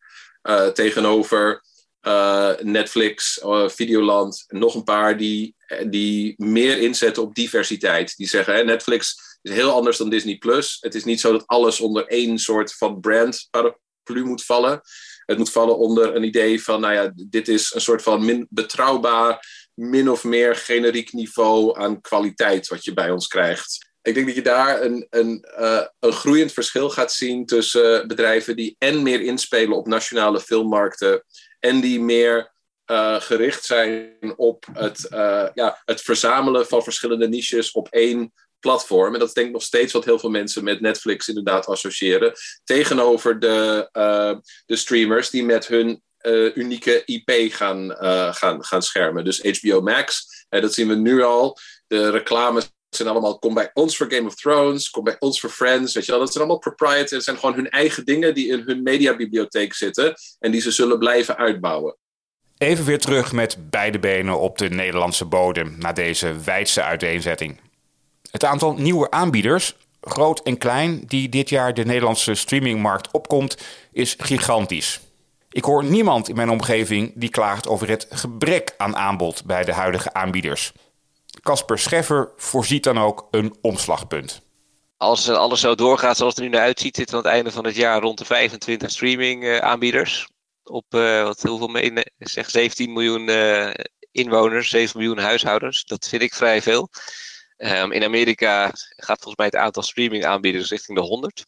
tegenover 0.73 1.63
uh, 2.07 2.51
Netflix, 2.61 3.41
uh, 3.43 3.69
Videoland, 3.69 4.45
nog 4.47 4.75
een 4.75 4.83
paar 4.83 5.17
die, 5.17 5.55
die 5.87 6.33
meer 6.37 6.77
inzetten 6.77 7.23
op 7.23 7.35
diversiteit. 7.35 8.17
Die 8.17 8.27
zeggen, 8.27 8.55
hè, 8.55 8.63
Netflix 8.63 9.15
is 9.41 9.51
heel 9.51 9.71
anders 9.71 9.97
dan 9.97 10.09
Disney+. 10.09 10.37
Plus. 10.37 10.77
Het 10.79 10.95
is 10.95 11.03
niet 11.03 11.19
zo 11.19 11.31
dat 11.31 11.47
alles 11.47 11.79
onder 11.79 12.07
één 12.07 12.39
soort 12.39 12.73
van 12.73 12.99
brand 12.99 13.47
paraplu 13.51 14.23
moet 14.23 14.45
vallen. 14.45 14.81
Het 15.25 15.37
moet 15.37 15.51
vallen 15.51 15.77
onder 15.77 16.15
een 16.15 16.23
idee 16.23 16.63
van, 16.63 16.81
nou 16.81 16.93
ja, 16.93 17.11
dit 17.15 17.47
is 17.47 17.73
een 17.73 17.81
soort 17.81 18.01
van 18.01 18.25
min, 18.25 18.47
betrouwbaar, 18.49 19.45
min 19.73 20.09
of 20.09 20.23
meer 20.23 20.55
generiek 20.55 21.13
niveau 21.13 21.79
aan 21.79 22.01
kwaliteit 22.01 22.67
wat 22.67 22.83
je 22.83 22.93
bij 22.93 23.11
ons 23.11 23.27
krijgt. 23.27 23.93
Ik 24.01 24.13
denk 24.13 24.25
dat 24.25 24.35
je 24.35 24.41
daar 24.41 24.81
een, 24.81 25.07
een, 25.09 25.45
uh, 25.59 25.81
een 25.99 26.13
groeiend 26.13 26.51
verschil 26.51 26.89
gaat 26.89 27.11
zien 27.11 27.45
tussen 27.45 28.07
bedrijven 28.07 28.55
die 28.55 28.75
en 28.77 29.03
meer 29.03 29.21
inspelen 29.21 29.77
op 29.77 29.87
nationale 29.87 30.39
filmmarkten 30.39 31.23
en 31.65 31.81
die 31.81 31.99
meer 31.99 32.53
uh, 32.91 33.21
gericht 33.21 33.65
zijn 33.65 34.33
op 34.35 34.65
het, 34.73 35.07
uh, 35.13 35.47
ja, 35.53 35.81
het 35.85 36.01
verzamelen 36.01 36.67
van 36.67 36.83
verschillende 36.83 37.27
niches 37.27 37.71
op 37.71 37.87
één 37.87 38.33
platform. 38.59 39.13
En 39.13 39.19
dat 39.19 39.27
is 39.27 39.33
denk 39.33 39.47
ik 39.47 39.53
nog 39.53 39.63
steeds 39.63 39.93
wat 39.93 40.05
heel 40.05 40.19
veel 40.19 40.29
mensen 40.29 40.63
met 40.63 40.81
Netflix 40.81 41.27
inderdaad 41.27 41.65
associëren. 41.65 42.33
Tegenover 42.63 43.39
de, 43.39 43.89
uh, 43.93 44.39
de 44.65 44.75
streamers 44.75 45.29
die 45.29 45.43
met 45.43 45.67
hun 45.67 46.03
unieke 46.53 47.03
IP 47.05 47.53
gaan, 47.53 47.95
gaan, 48.35 48.63
gaan 48.63 48.81
schermen. 48.81 49.23
Dus 49.23 49.59
HBO 49.59 49.81
Max, 49.81 50.27
dat 50.49 50.73
zien 50.73 50.87
we 50.87 50.95
nu 50.95 51.23
al. 51.23 51.57
De 51.87 52.09
reclames 52.09 52.74
zijn 52.95 53.09
allemaal, 53.09 53.39
kom 53.39 53.53
bij 53.53 53.69
ons 53.73 53.97
voor 53.97 54.11
Game 54.11 54.27
of 54.27 54.35
Thrones, 54.35 54.89
kom 54.89 55.03
bij 55.03 55.15
ons 55.19 55.39
voor 55.39 55.49
Friends, 55.49 55.93
weet 55.93 56.05
je 56.05 56.11
wel. 56.11 56.19
Dat 56.19 56.31
zijn 56.31 56.43
allemaal 56.43 56.61
proprietors, 56.61 57.11
het 57.11 57.23
zijn 57.23 57.37
gewoon 57.37 57.55
hun 57.55 57.69
eigen 57.69 58.05
dingen 58.05 58.33
die 58.33 58.47
in 58.47 58.63
hun 58.65 58.83
mediabibliotheek 58.83 59.73
zitten 59.73 60.13
en 60.39 60.51
die 60.51 60.61
ze 60.61 60.71
zullen 60.71 60.99
blijven 60.99 61.37
uitbouwen. 61.37 61.97
Even 62.57 62.85
weer 62.85 62.99
terug 62.99 63.31
met 63.31 63.69
beide 63.69 63.99
benen 63.99 64.39
op 64.39 64.57
de 64.57 64.69
Nederlandse 64.69 65.25
bodem 65.25 65.75
na 65.79 65.93
deze 65.93 66.33
wijdse 66.43 66.83
uiteenzetting. 66.83 67.59
Het 68.31 68.43
aantal 68.43 68.73
nieuwe 68.73 69.11
aanbieders, 69.11 69.75
groot 70.01 70.41
en 70.43 70.57
klein, 70.57 71.03
die 71.07 71.29
dit 71.29 71.49
jaar 71.49 71.73
de 71.73 71.85
Nederlandse 71.85 72.35
streamingmarkt 72.35 73.11
opkomt, 73.11 73.57
is 73.91 74.15
gigantisch. 74.17 74.99
Ik 75.49 75.63
hoor 75.63 75.83
niemand 75.83 76.29
in 76.29 76.35
mijn 76.35 76.49
omgeving 76.49 77.11
die 77.15 77.29
klaagt 77.29 77.67
over 77.67 77.89
het 77.89 78.07
gebrek 78.09 78.73
aan 78.77 78.95
aanbod 78.95 79.45
bij 79.45 79.63
de 79.63 79.73
huidige 79.73 80.13
aanbieders. 80.13 80.71
Casper 81.45 81.79
Scheffer 81.79 82.33
voorziet 82.35 82.83
dan 82.83 82.97
ook 82.97 83.27
een 83.31 83.55
omslagpunt. 83.61 84.41
Als 84.97 85.29
alles 85.29 85.59
zo 85.59 85.75
doorgaat 85.75 86.17
zoals 86.17 86.35
het 86.35 86.43
er 86.43 86.49
nu 86.49 86.55
naar 86.55 86.65
uitziet, 86.65 86.95
zitten 86.95 87.15
we 87.15 87.21
aan 87.21 87.27
het 87.27 87.35
einde 87.35 87.51
van 87.51 87.65
het 87.65 87.75
jaar 87.75 88.01
rond 88.01 88.17
de 88.17 88.25
25 88.25 88.91
streaming 88.91 89.43
uh, 89.43 89.57
aanbieders. 89.57 90.29
Op 90.63 90.85
uh, 90.89 91.23
wat, 91.23 91.41
hoeveel 91.41 91.67
meen, 91.67 92.05
zeg 92.17 92.49
17 92.49 92.93
miljoen 92.93 93.29
inwoners, 94.11 94.69
7 94.69 94.99
miljoen 94.99 95.17
huishoudens. 95.17 95.83
Dat 95.83 96.07
vind 96.07 96.21
ik 96.21 96.33
vrij 96.33 96.61
veel. 96.61 96.89
Um, 97.57 97.91
in 97.91 98.03
Amerika 98.03 98.71
gaat 98.95 99.21
volgens 99.21 99.35
mij 99.35 99.45
het 99.45 99.55
aantal 99.55 99.83
streaming 99.83 100.25
aanbieders 100.25 100.69
richting 100.69 100.97
de 100.97 101.03
100. 101.03 101.45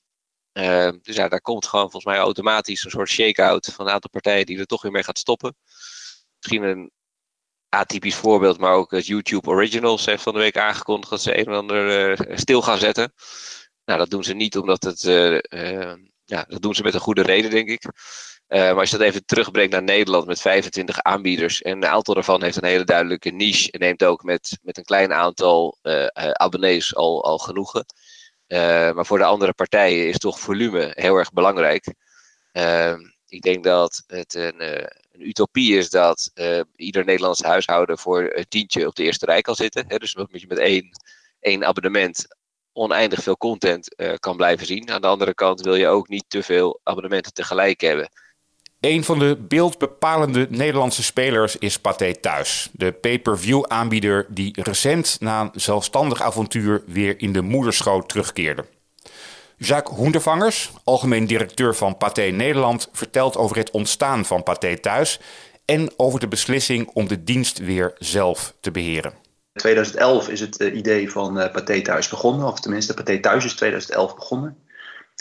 Uh, 0.54 0.90
dus 1.02 1.16
ja, 1.16 1.28
daar 1.28 1.42
komt 1.42 1.66
gewoon 1.66 1.92
volgens 1.92 2.14
mij 2.14 2.18
automatisch 2.18 2.84
een 2.84 2.92
soort 2.92 3.10
shake-out 3.10 3.66
van 3.66 3.88
een 3.88 3.94
aantal 3.94 4.10
partijen 4.10 4.46
die 4.46 4.60
er 4.60 4.66
toch 4.66 4.82
weer 4.82 4.92
mee 4.92 5.04
gaat 5.04 5.18
stoppen. 5.18 5.56
Misschien 6.40 6.64
een 6.64 6.92
atypisch 7.70 8.16
voorbeeld, 8.16 8.58
maar 8.58 8.74
ook 8.74 8.92
YouTube 8.92 9.50
Originals 9.50 10.06
heeft 10.06 10.24
van 10.24 10.34
de 10.34 10.40
week 10.40 10.58
aangekondigd 10.58 11.10
dat 11.10 11.22
ze 11.22 11.38
een 11.40 11.48
of 11.48 11.56
ander 11.56 12.10
uh, 12.20 12.38
stil 12.38 12.62
gaan 12.62 12.78
zetten. 12.78 13.14
Nou, 13.86 14.00
dat 14.00 14.10
doen 14.10 14.24
ze 14.24 14.34
niet 14.34 14.58
omdat 14.58 14.84
het. 14.84 15.04
Uh, 15.04 15.34
uh, 15.34 15.94
ja, 16.26 16.46
dat 16.48 16.62
doen 16.62 16.76
ze 16.76 16.84
met 16.84 16.94
een 16.94 17.00
goede 17.00 17.22
reden, 17.22 17.52
denk 17.52 17.70
ik. 17.70 17.84
maar 18.48 18.76
als 18.76 18.90
je 18.90 18.98
dat 18.98 19.08
even 19.08 19.26
terugbrengt 19.26 19.72
naar 19.72 19.84
Nederland 19.84 20.26
met 20.26 20.42
25 20.42 21.00
aanbieders. 21.02 21.62
En 21.62 21.72
een 21.72 21.86
aantal 21.86 22.14
daarvan 22.14 22.44
heeft 22.44 22.58
een 22.58 22.68
hele 22.68 22.84
duidelijke 22.84 23.30
niche. 23.30 23.72
En 23.72 23.80
neemt 23.80 24.04
ook 24.04 24.24
met, 24.24 24.60
met 24.62 24.78
een 24.78 24.84
klein 24.84 25.14
aantal 25.14 25.78
abonnees 26.32 26.96
al, 26.96 27.24
al 27.24 27.38
genoegen. 27.38 27.86
maar 28.94 29.06
voor 29.06 29.18
de 29.18 29.24
andere 29.24 29.54
partijen 29.54 30.08
is 30.08 30.18
toch 30.18 30.40
volume 30.40 30.92
heel 30.96 31.16
erg 31.16 31.32
belangrijk. 31.32 31.94
ik 33.28 33.42
denk 33.42 33.64
dat 33.64 34.04
het 34.08 34.34
een 34.34 34.88
een 35.18 35.28
utopie 35.28 35.78
is 35.78 35.90
dat 35.90 36.32
uh, 36.36 36.60
ieder 36.76 37.06
Nederlands 37.06 37.42
huishouden 37.42 37.98
voor 37.98 38.32
een 38.34 38.48
tientje 38.48 38.88
op 38.88 38.96
de 38.96 39.04
eerste 39.04 39.26
rij 39.26 39.42
kan 39.42 39.56
zitten. 39.56 39.86
Hè? 39.88 39.98
Dus 39.98 40.14
dat 40.14 40.28
je 40.32 40.48
met 40.48 40.58
één, 40.58 40.90
één 41.40 41.66
abonnement 41.66 42.28
oneindig 42.74 43.24
veel 43.24 43.38
content 43.38 43.96
uh, 43.98 44.14
kan 44.20 44.36
blijven 44.36 44.66
zien. 44.66 44.92
Aan 44.92 45.02
de 45.02 45.08
andere 45.08 45.34
kant 45.34 45.62
wil 45.62 45.76
je 45.76 45.88
ook 45.88 46.08
niet 46.08 46.26
te 46.28 46.44
veel 46.44 46.80
abonnementen 46.84 47.34
tegelijk 47.34 47.82
hebben. 47.82 48.10
Een 48.80 49.04
van 49.04 49.20
de 49.20 49.38
beeldbepalende 49.48 50.48
Nederlandse 50.50 51.04
spelers 51.04 51.58
is 51.58 51.80
Pathé 51.80 52.14
Thuis. 52.14 52.70
De 52.72 52.92
pay-per-view 52.92 53.64
aanbieder 53.68 54.26
die 54.30 54.62
recent 54.62 55.18
na 55.20 55.42
een 55.42 55.62
zelfstandig 55.62 56.22
avontuur 56.22 56.84
weer 56.86 57.20
in 57.22 57.34
de 57.34 57.42
moederschoot 57.42 58.10
terugkeerde. 58.10 58.66
Jacques 59.60 59.98
Hoendervangers, 59.98 60.72
algemeen 60.84 61.26
directeur 61.26 61.76
van 61.76 61.98
Pathé 61.98 62.22
Nederland, 62.22 62.90
vertelt 62.92 63.38
over 63.38 63.58
het 63.58 63.72
ontstaan 63.72 64.26
van 64.26 64.44
Pathé 64.44 64.78
Thuis 64.78 65.20
en 65.66 65.92
over 65.96 66.20
de 66.20 66.28
beslissing 66.28 66.88
om 66.94 67.08
de 67.08 67.24
dienst 67.24 67.58
weer 67.58 67.96
zelf 67.98 68.54
te 68.60 68.72
beheren. 68.72 69.12
In 69.54 69.62
2011 69.62 70.30
is 70.30 70.40
het 70.40 70.60
idee 70.60 71.12
van 71.12 71.40
uh, 71.40 71.52
Pathé 71.52 71.82
Thuis 71.82 72.08
begonnen, 72.08 72.48
of 72.48 72.60
tenminste 72.60 72.94
Pathé 72.94 73.20
Thuis 73.20 73.46
is 73.46 73.54
2011 73.54 74.16
begonnen. 74.16 74.58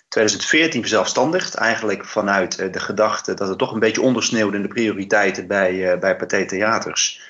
2014 0.09 0.81
verzelfstandigd, 0.81 1.55
eigenlijk 1.55 2.05
vanuit 2.05 2.61
uh, 2.61 2.73
de 2.73 2.81
gedachte 2.81 3.35
dat 3.35 3.49
het 3.49 3.59
toch 3.59 3.73
een 3.73 3.81
beetje 3.81 4.03
ondersneeuwde 4.03 4.57
in 4.57 4.63
de 4.63 4.69
prioriteiten 4.69 5.47
bij, 5.47 5.99
bij 5.99 6.17
Pathé 6.17 6.47
Theaters. 6.47 7.21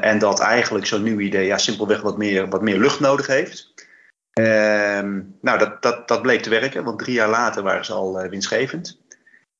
en 0.00 0.18
dat 0.18 0.40
eigenlijk 0.40 0.86
zo'n 0.86 1.02
nieuw 1.02 1.18
idee 1.18 1.46
ja, 1.46 1.58
simpelweg 1.58 2.00
wat 2.00 2.18
meer, 2.18 2.48
wat 2.48 2.62
meer 2.62 2.78
lucht 2.78 3.00
nodig 3.00 3.26
heeft. 3.26 3.72
Ehm, 4.44 5.20
nou, 5.40 5.58
dat, 5.58 5.82
dat, 5.82 6.08
dat 6.08 6.22
bleek 6.22 6.42
te 6.42 6.50
werken, 6.50 6.84
want 6.84 6.98
drie 6.98 7.14
jaar 7.14 7.28
later 7.28 7.62
waren 7.62 7.84
ze 7.84 7.92
al 7.92 8.24
uh, 8.24 8.30
winstgevend. 8.30 8.98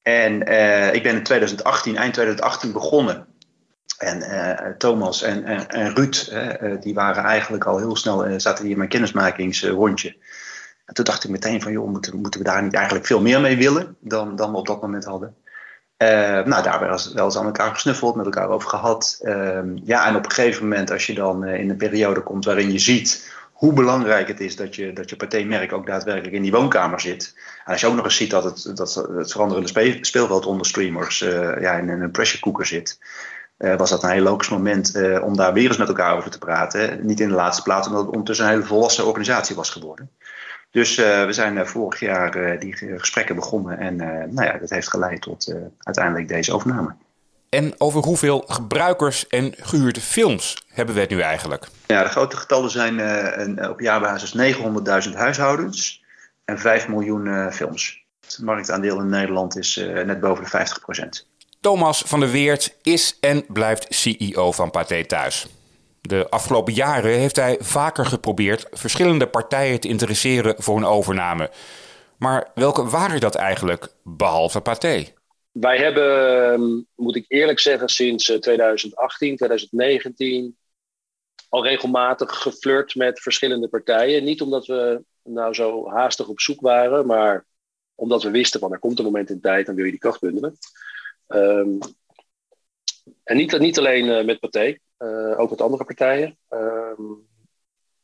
En 0.03 0.49
uh, 0.49 0.95
ik 0.95 1.03
ben 1.03 1.15
in 1.15 1.23
2018, 1.23 1.97
eind 1.97 2.15
2018 2.15 2.73
begonnen 2.73 3.27
En 3.99 4.19
uh, 4.19 4.71
Thomas 4.79 5.23
en, 5.23 5.69
en, 5.69 5.95
Ruud, 5.95 6.33
die 6.83 6.95
waren 6.95 7.25
eigenlijk 7.25 7.65
al 7.65 7.79
heel 7.79 7.97
snel, 7.97 8.41
zaten 8.41 8.63
hier 8.63 8.73
in 8.73 8.79
mijn 8.79 8.89
kennismakingsrondje. 8.89 10.17
En 10.85 10.95
toen 10.95 11.05
dacht 11.05 11.25
ik 11.25 11.31
meteen 11.31 11.63
van, 11.63 11.73
joh, 11.73 11.89
moeten, 11.89 12.23
we 12.23 12.45
daar 12.45 12.63
niet 12.63 12.75
eigenlijk 12.75 13.07
veel 13.07 13.21
meer 13.21 13.41
mee 13.41 13.57
willen 13.57 13.97
dan, 14.01 14.37
dan 14.37 14.51
we 14.51 14.57
op 14.57 14.67
dat 14.67 14.83
moment 14.83 15.05
hadden. 15.05 15.35
nou, 16.45 16.63
daar 16.63 16.81
wel 16.81 16.91
eens, 16.91 17.13
wel 17.13 17.25
eens 17.25 17.39
aan 17.39 17.47
elkaar 17.47 17.73
gesnuffeld, 17.73 18.15
met 18.15 18.25
elkaar 18.25 18.49
over 18.49 18.69
gehad. 18.69 19.19
Ehm, 19.23 19.77
ja, 19.85 20.07
en 20.07 20.17
op 20.17 20.25
een 20.25 20.31
gegeven 20.31 20.69
moment, 20.69 20.91
als 20.91 21.07
je 21.07 21.15
dan 21.15 21.47
in 21.47 21.71
een 21.71 21.77
periode 21.77 22.21
komt 22.21 22.45
waarin 22.45 22.73
je 22.73 22.79
ziet 22.79 23.39
hoe 23.61 23.73
belangrijk 23.73 24.29
het 24.29 24.41
is 24.41 24.57
dat 24.57 24.75
je, 24.75 24.93
dat 24.93 25.11
je 25.11 25.17
partijmerk 25.17 25.73
ook 25.73 25.87
daadwerkelijk 25.87 26.35
in 26.35 26.43
die 26.43 26.53
woonkamer 26.53 27.01
zit. 27.01 27.37
Als 27.65 27.81
je 27.81 27.87
ook 27.87 27.95
nog 27.95 28.05
eens 28.05 28.17
ziet 28.17 28.31
dat 28.31 28.45
het, 28.45 28.77
dat 28.77 28.95
het 28.95 29.33
veranderende 29.33 29.99
speelveld 30.01 30.47
onder 30.47 30.67
streamers 30.67 31.21
uh, 31.21 31.61
ja, 31.61 31.73
in 31.73 31.89
een 31.89 32.11
pressure 32.11 32.43
cooker 32.43 32.67
zit. 32.67 32.99
Uh, 33.59 33.77
was 33.77 33.91
dat 33.91 34.03
een 34.03 34.11
heel 34.11 34.23
logisch 34.23 34.49
moment 34.49 34.97
uh, 34.97 35.25
om 35.25 35.37
daar 35.37 35.53
weer 35.53 35.67
eens 35.67 35.77
met 35.77 35.89
elkaar 35.89 36.17
over 36.17 36.31
te 36.31 36.39
praten. 36.39 37.07
Niet 37.07 37.21
in 37.21 37.29
de 37.29 37.35
laatste 37.35 37.63
plaats, 37.63 37.87
omdat 37.87 38.03
het 38.03 38.11
ondertussen 38.11 38.47
een 38.47 38.53
hele 38.53 38.65
volwassen 38.65 39.07
organisatie 39.07 39.57
was 39.57 39.71
geworden. 39.71 40.11
Dus 40.71 40.97
we 40.97 41.29
zijn 41.31 41.67
vorig 41.67 42.01
jaar 42.01 42.59
die 42.59 42.77
gesprekken 42.77 43.35
begonnen 43.35 43.79
en 43.79 43.97
nou 44.35 44.43
ja, 44.43 44.59
dat 44.59 44.71
heeft 44.71 44.91
geleid 44.91 45.23
tot 45.23 45.55
uiteindelijk 45.79 46.29
deze 46.29 46.55
overname. 46.55 46.95
En 47.51 47.75
over 47.79 48.03
hoeveel 48.03 48.45
gebruikers 48.47 49.27
en 49.27 49.55
gehuurde 49.61 50.01
films 50.01 50.65
hebben 50.69 50.95
we 50.95 51.01
het 51.01 51.11
nu 51.11 51.21
eigenlijk? 51.21 51.69
Ja, 51.87 52.03
de 52.03 52.09
grote 52.09 52.37
getallen 52.37 52.71
zijn 52.71 52.99
uh, 52.99 53.37
een, 53.37 53.69
op 53.69 53.81
jaarbasis 53.81 54.57
900.000 55.09 55.15
huishoudens 55.15 56.05
en 56.45 56.59
5 56.59 56.89
miljoen 56.89 57.27
uh, 57.27 57.51
films. 57.51 58.05
Het 58.21 58.39
marktaandeel 58.43 59.01
in 59.01 59.09
Nederland 59.09 59.57
is 59.57 59.77
uh, 59.77 60.05
net 60.05 60.21
boven 60.21 60.45
de 60.45 60.67
50%. 61.23 61.29
Thomas 61.61 62.03
van 62.07 62.21
der 62.21 62.31
Weert 62.31 62.77
is 62.83 63.17
en 63.21 63.45
blijft 63.49 63.87
CEO 63.89 64.53
van 64.53 64.71
Pathé 64.71 65.05
Thuis. 65.05 65.47
De 66.01 66.27
afgelopen 66.31 66.73
jaren 66.73 67.19
heeft 67.19 67.37
hij 67.37 67.57
vaker 67.61 68.07
geprobeerd 68.07 68.67
verschillende 68.71 69.27
partijen 69.27 69.81
te 69.81 69.89
interesseren 69.89 70.55
voor 70.59 70.77
een 70.77 70.85
overname. 70.85 71.51
Maar 72.19 72.51
welke 72.55 72.89
waren 72.89 73.21
dat 73.21 73.35
eigenlijk, 73.35 73.89
behalve 74.03 74.61
Pathé? 74.61 75.07
Wij 75.51 75.77
hebben, 75.77 76.53
ehm, 76.53 76.81
moet 76.95 77.17
ik 77.17 77.25
eerlijk 77.29 77.59
zeggen, 77.59 77.89
sinds 77.89 78.25
2018, 78.25 79.37
2019 79.37 80.57
al 81.49 81.65
regelmatig 81.65 82.37
geflirt 82.37 82.95
met 82.95 83.21
verschillende 83.21 83.69
partijen. 83.69 84.25
Niet 84.25 84.41
omdat 84.41 84.67
we 84.67 85.05
nou 85.23 85.55
zo 85.55 85.89
haastig 85.89 86.29
op 86.29 86.41
zoek 86.41 86.61
waren, 86.61 87.07
maar 87.07 87.47
omdat 87.95 88.23
we 88.23 88.31
wisten 88.31 88.61
van 88.61 88.73
er 88.73 88.79
komt 88.79 88.99
een 88.99 89.05
moment 89.05 89.31
in 89.31 89.41
tijd 89.41 89.69
en 89.69 89.75
wil 89.75 89.85
je 89.85 89.91
die 89.91 90.01
kracht 90.01 90.21
bundelen. 90.21 90.57
Um, 91.29 91.79
en 93.25 93.37
niet, 93.37 93.59
niet 93.59 93.79
alleen 93.79 94.07
uh, 94.07 94.25
met 94.25 94.41
Pathé, 94.41 94.79
uh, 94.99 95.41
ook 95.41 95.51
met 95.51 95.61
andere 95.61 95.85
partijen. 95.85 96.39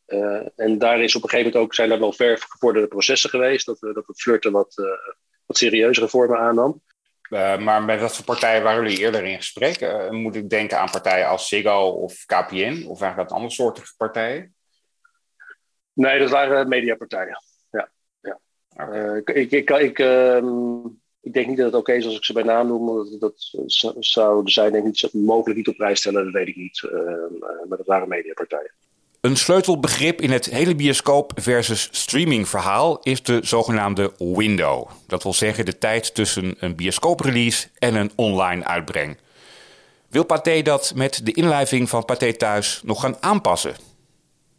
Uh, 0.07 0.49
en 0.57 0.79
daar 0.79 1.01
is 1.01 1.15
op 1.15 1.23
een 1.23 1.29
gegeven 1.29 1.53
moment 1.53 1.65
ook, 1.65 1.75
zijn 1.75 1.91
er 1.91 1.99
wel 1.99 2.13
ver 2.13 2.39
gevorderde 2.39 2.89
processen 2.89 3.31
geweest, 3.31 3.67
dat, 3.67 3.79
we 3.79 3.93
dat 3.93 4.07
het 4.07 4.21
flirten 4.21 4.53
wat, 4.53 4.75
wat 5.47 5.59
serieuzere 5.59 6.09
vormen 6.09 6.39
aannam. 6.39 6.83
Uh, 7.31 7.59
maar 7.59 7.83
met 7.83 8.01
wat 8.01 8.17
voor 8.17 8.25
partijen 8.25 8.63
waren 8.63 8.83
jullie 8.83 8.99
eerder 8.99 9.25
in 9.25 9.37
gesprek? 9.37 9.81
Uh, 9.81 10.11
moet 10.11 10.35
ik 10.35 10.51
denken 10.51 10.79
aan 10.79 10.91
partijen 10.91 11.29
als 11.29 11.49
Ziggo 11.49 11.89
of 11.89 12.25
KPN? 12.25 12.85
Of 12.89 13.01
eigenlijk 13.01 13.31
andere 13.31 13.53
soorten 13.53 13.83
partijen? 13.97 14.55
Nee, 15.93 16.19
dat 16.19 16.31
waren 16.31 16.69
mediapartijen. 16.69 17.43
Ja, 17.71 17.89
ja. 18.21 18.39
Okay. 18.69 19.11
Uh, 19.11 19.17
ik, 19.17 19.53
ik, 19.53 19.71
ik, 19.71 19.99
ehm, 19.99 20.87
ik 21.21 21.33
denk 21.33 21.47
niet 21.47 21.57
dat 21.57 21.67
het 21.67 21.75
oké 21.75 21.91
okay 21.91 21.97
is 21.97 22.07
als 22.07 22.17
ik 22.17 22.25
ze 22.25 22.33
bij 22.33 22.43
naam 22.43 22.67
noem. 22.67 22.87
Dat, 22.87 23.21
dat 23.21 23.55
zou 23.99 24.49
zijn 24.49 24.73
denk 24.73 24.87
ik 24.87 25.03
niet, 25.03 25.13
mogelijk 25.13 25.57
niet 25.57 25.69
op 25.69 25.77
prijs 25.77 25.99
stellen, 25.99 26.25
dat 26.25 26.33
weet 26.33 26.49
ik 26.49 26.57
niet. 26.57 26.83
Maar 27.69 27.79
dat 27.79 27.87
waren 27.87 28.09
mediapartijen. 28.09 28.75
Een 29.27 29.37
sleutelbegrip 29.37 30.21
in 30.21 30.31
het 30.31 30.45
hele 30.45 30.75
bioscoop 30.75 31.33
versus 31.35 31.89
streaming 31.91 32.49
verhaal 32.49 32.99
is 33.03 33.23
de 33.23 33.39
zogenaamde 33.43 34.13
window. 34.19 34.91
Dat 35.07 35.23
wil 35.23 35.33
zeggen 35.33 35.65
de 35.65 35.79
tijd 35.79 36.15
tussen 36.15 36.55
een 36.59 36.77
bioscooprelease 36.77 37.69
en 37.79 37.95
een 37.95 38.13
online 38.15 38.65
uitbreng. 38.65 39.19
Wil 40.09 40.25
Pathé 40.25 40.63
dat 40.63 40.93
met 40.95 41.21
de 41.25 41.33
inlijving 41.33 41.89
van 41.89 42.05
Pathé 42.05 42.33
Thuis 42.33 42.81
nog 42.85 43.01
gaan 43.01 43.17
aanpassen? 43.21 43.75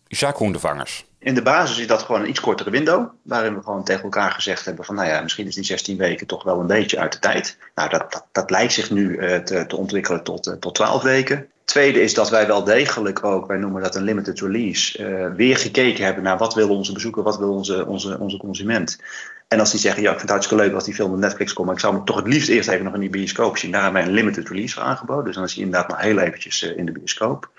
Jacques 0.08 0.40
Hoendevangers. 0.40 1.06
In 1.20 1.36
de 1.36 1.42
basis 1.42 1.78
is 1.78 1.88
dat 1.88 2.02
gewoon 2.02 2.22
een 2.22 2.30
iets 2.30 2.40
kortere 2.40 2.70
window. 2.70 3.08
Waarin 3.22 3.56
we 3.56 3.64
gewoon 3.64 3.84
tegen 3.84 4.04
elkaar 4.04 4.32
gezegd 4.32 4.66
hebben 4.66 4.86
van 4.86 4.96
nou 4.96 5.08
ja, 5.08 5.22
misschien 5.22 5.48
is 5.48 5.56
die 5.56 5.64
16 5.64 5.98
weken 5.98 6.28
toch 6.28 6.44
wel 6.44 6.60
een 6.60 6.68
beetje 6.68 7.00
uit 7.00 7.12
de 7.12 7.20
tijd. 7.20 7.58
Nou, 7.76 7.90
dat, 7.90 8.26
dat, 8.32 8.50
lijkt 8.50 8.74
zich 8.74 8.92
nu 8.92 9.10
uh, 9.10 9.38
te, 9.38 9.66
te, 9.66 9.76
ontwikkelen 9.76 10.24
tot, 10.24 10.48
uh, 10.48 10.54
tot 10.54 10.76
12 10.76 11.04
weken. 11.04 11.48
Tweede 11.68 12.02
is 12.02 12.14
dat 12.14 12.30
wij 12.30 12.48
wel 12.48 12.64
degelijk 12.64 13.24
ook, 13.24 13.48
wij 13.48 13.58
noemen 13.58 13.82
dat 13.82 13.96
een 13.96 14.04
limited 14.04 14.40
release, 14.40 15.00
uh, 15.00 15.36
weer 15.36 15.58
gekeken 15.58 16.06
hebben 16.06 16.24
naar 16.24 16.38
wat 16.38 16.54
wil 16.54 16.70
onze 16.70 16.94
bezoeker, 16.94 17.24
wat 17.24 17.38
wil 17.38 17.54
onze, 17.54 17.86
onze, 17.86 18.20
onze 18.20 18.38
consument. 18.38 19.02
En 19.48 19.60
als 19.60 19.72
die 19.72 19.80
zeggen, 19.80 20.02
ja, 20.02 20.08
ik 20.12 20.18
vind 20.18 20.30
het 20.30 20.32
hartstikke 20.32 20.64
leuk 20.64 20.74
als 20.74 20.84
die 20.84 20.94
film 20.94 21.12
op 21.12 21.18
Netflix 21.18 21.54
komt, 21.54 21.68
maar 21.68 21.76
ik 21.76 21.82
zou 21.82 21.96
hem 21.96 22.06
toch 22.06 22.16
het 22.16 22.28
liefst 22.28 22.50
eerst 22.50 22.70
even 22.70 22.84
nog 22.84 22.94
in 22.94 23.00
die 23.00 23.10
bioscoop 23.10 23.58
zien. 23.58 23.72
Daar 23.72 23.84
hebben 23.84 24.02
wij 24.02 24.10
een 24.10 24.16
limited 24.16 24.50
release 24.50 24.82
aangeboden. 24.82 25.26
Dus 25.26 25.36
dan 25.36 25.44
is 25.44 25.54
hij 25.54 25.64
inderdaad 25.64 25.90
nog 25.90 26.02
heel 26.02 26.20
eventjes 26.20 26.62
in 26.62 26.86
de 26.86 26.92
bioscoop. 26.92 27.50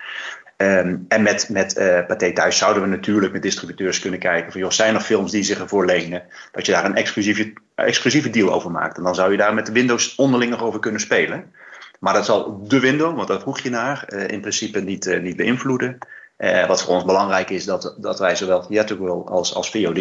Um, 0.57 1.05
en 1.09 1.23
met, 1.23 1.49
met 1.49 1.77
uh, 1.79 2.07
Pathé 2.07 2.33
Thuis 2.33 2.59
zouden 2.59 2.83
we 2.83 2.89
natuurlijk 2.89 3.33
met 3.33 3.43
distributeurs 3.43 3.99
kunnen 3.99 4.21
kijken 4.21 4.53
van, 4.53 4.61
joh, 4.61 4.71
zijn 4.71 4.95
er 4.95 5.01
films 5.01 5.31
die 5.31 5.43
zich 5.43 5.59
ervoor 5.59 5.87
lenen 5.87 6.23
dat 6.53 6.67
je 6.67 6.73
daar 6.73 6.85
een 6.85 6.97
exclusieve, 6.97 7.53
exclusieve 7.75 8.31
deal 8.31 8.53
over 8.53 8.71
maakt. 8.71 8.97
En 8.97 9.03
dan 9.03 9.15
zou 9.15 9.31
je 9.31 9.37
daar 9.37 9.55
met 9.55 9.67
de 9.67 9.73
Windows 9.73 10.15
onderling 10.15 10.51
nog 10.51 10.63
over 10.63 10.81
kunnen 10.81 11.01
spelen. 11.01 11.53
Maar 11.99 12.15
dat 12.15 12.25
zal 12.25 12.61
de 12.69 12.81
window, 12.81 13.17
want 13.17 13.29
daar 13.29 13.41
vroeg 13.41 13.61
je 13.61 13.71
naar, 13.71 14.05
uh, 14.09 14.29
in 14.29 14.41
principe 14.41 14.81
niet, 14.81 15.07
uh, 15.07 15.21
niet 15.21 15.37
beïnvloeden. 15.37 15.99
Uh, 16.39 16.67
wat 16.67 16.83
voor 16.83 16.95
ons 16.95 17.05
belangrijk 17.05 17.51
is, 17.51 17.65
dat, 17.65 17.95
dat 17.99 18.19
wij 18.19 18.37
zowel 18.37 18.67
theatrical 18.67 19.29
als, 19.29 19.55
als 19.55 19.71
VOD 19.71 19.95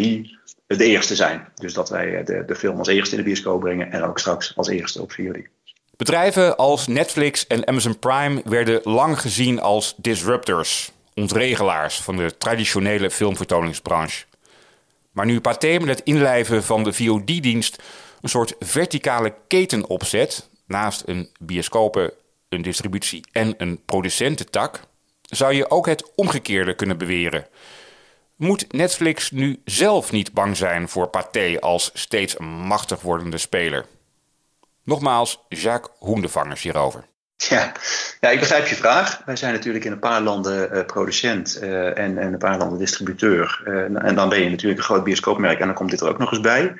de 0.66 0.84
eerste 0.84 1.14
zijn. 1.14 1.48
Dus 1.54 1.74
dat 1.74 1.88
wij 1.88 2.24
de, 2.24 2.44
de 2.46 2.54
film 2.54 2.78
als 2.78 2.88
eerste 2.88 3.16
in 3.16 3.22
de 3.22 3.28
bioscoop 3.28 3.60
brengen 3.60 3.92
en 3.92 4.02
ook 4.02 4.18
straks 4.18 4.52
als 4.56 4.68
eerste 4.68 5.02
op 5.02 5.12
VOD. 5.12 5.38
Bedrijven 5.96 6.56
als 6.56 6.86
Netflix 6.86 7.46
en 7.46 7.66
Amazon 7.66 7.98
Prime 7.98 8.42
werden 8.44 8.80
lang 8.84 9.20
gezien 9.20 9.60
als 9.60 9.94
disruptors, 9.96 10.92
ontregelaars 11.14 12.00
van 12.00 12.16
de 12.16 12.36
traditionele 12.36 13.10
filmvertoningsbranche. 13.10 14.24
Maar 15.12 15.26
nu 15.26 15.40
Pathé 15.40 15.78
met 15.78 15.88
het 15.88 16.00
inlijven 16.04 16.64
van 16.64 16.84
de 16.84 16.92
VOD-dienst 16.92 17.82
een 18.20 18.28
soort 18.28 18.54
verticale 18.58 19.34
keten 19.46 19.88
opzet, 19.88 20.48
naast 20.68 21.02
een 21.06 21.30
bioscopen, 21.40 22.12
een 22.48 22.62
distributie 22.62 23.24
en 23.32 23.54
een 23.56 23.84
producententak, 23.84 24.80
zou 25.22 25.52
je 25.54 25.70
ook 25.70 25.86
het 25.86 26.14
omgekeerde 26.14 26.74
kunnen 26.74 26.98
beweren. 26.98 27.46
Moet 28.36 28.72
Netflix 28.72 29.30
nu 29.30 29.62
zelf 29.64 30.12
niet 30.12 30.32
bang 30.32 30.56
zijn 30.56 30.88
voor 30.88 31.08
Pathé 31.08 31.56
als 31.60 31.90
steeds 31.94 32.36
machtig 32.38 33.00
wordende 33.00 33.38
speler? 33.38 33.86
Nogmaals, 34.84 35.40
Jacques 35.48 35.96
Hoendevangers 35.98 36.62
hierover. 36.62 37.08
Ja. 37.48 37.72
ja, 38.20 38.28
ik 38.30 38.38
begrijp 38.38 38.66
je 38.66 38.74
vraag. 38.74 39.22
Wij 39.24 39.36
zijn 39.36 39.52
natuurlijk 39.52 39.84
in 39.84 39.92
een 39.92 39.98
paar 39.98 40.20
landen 40.20 40.76
uh, 40.76 40.84
producent 40.84 41.58
uh, 41.62 41.98
en, 41.98 42.18
en 42.18 42.32
een 42.32 42.38
paar 42.38 42.58
landen 42.58 42.78
distributeur. 42.78 43.62
Uh, 43.64 44.04
en 44.04 44.14
dan 44.14 44.28
ben 44.28 44.42
je 44.42 44.50
natuurlijk 44.50 44.78
een 44.78 44.84
groot 44.84 45.04
bioscoopmerk 45.04 45.60
en 45.60 45.66
dan 45.66 45.74
komt 45.74 45.90
dit 45.90 46.00
er 46.00 46.08
ook 46.08 46.18
nog 46.18 46.30
eens 46.30 46.40
bij. 46.40 46.74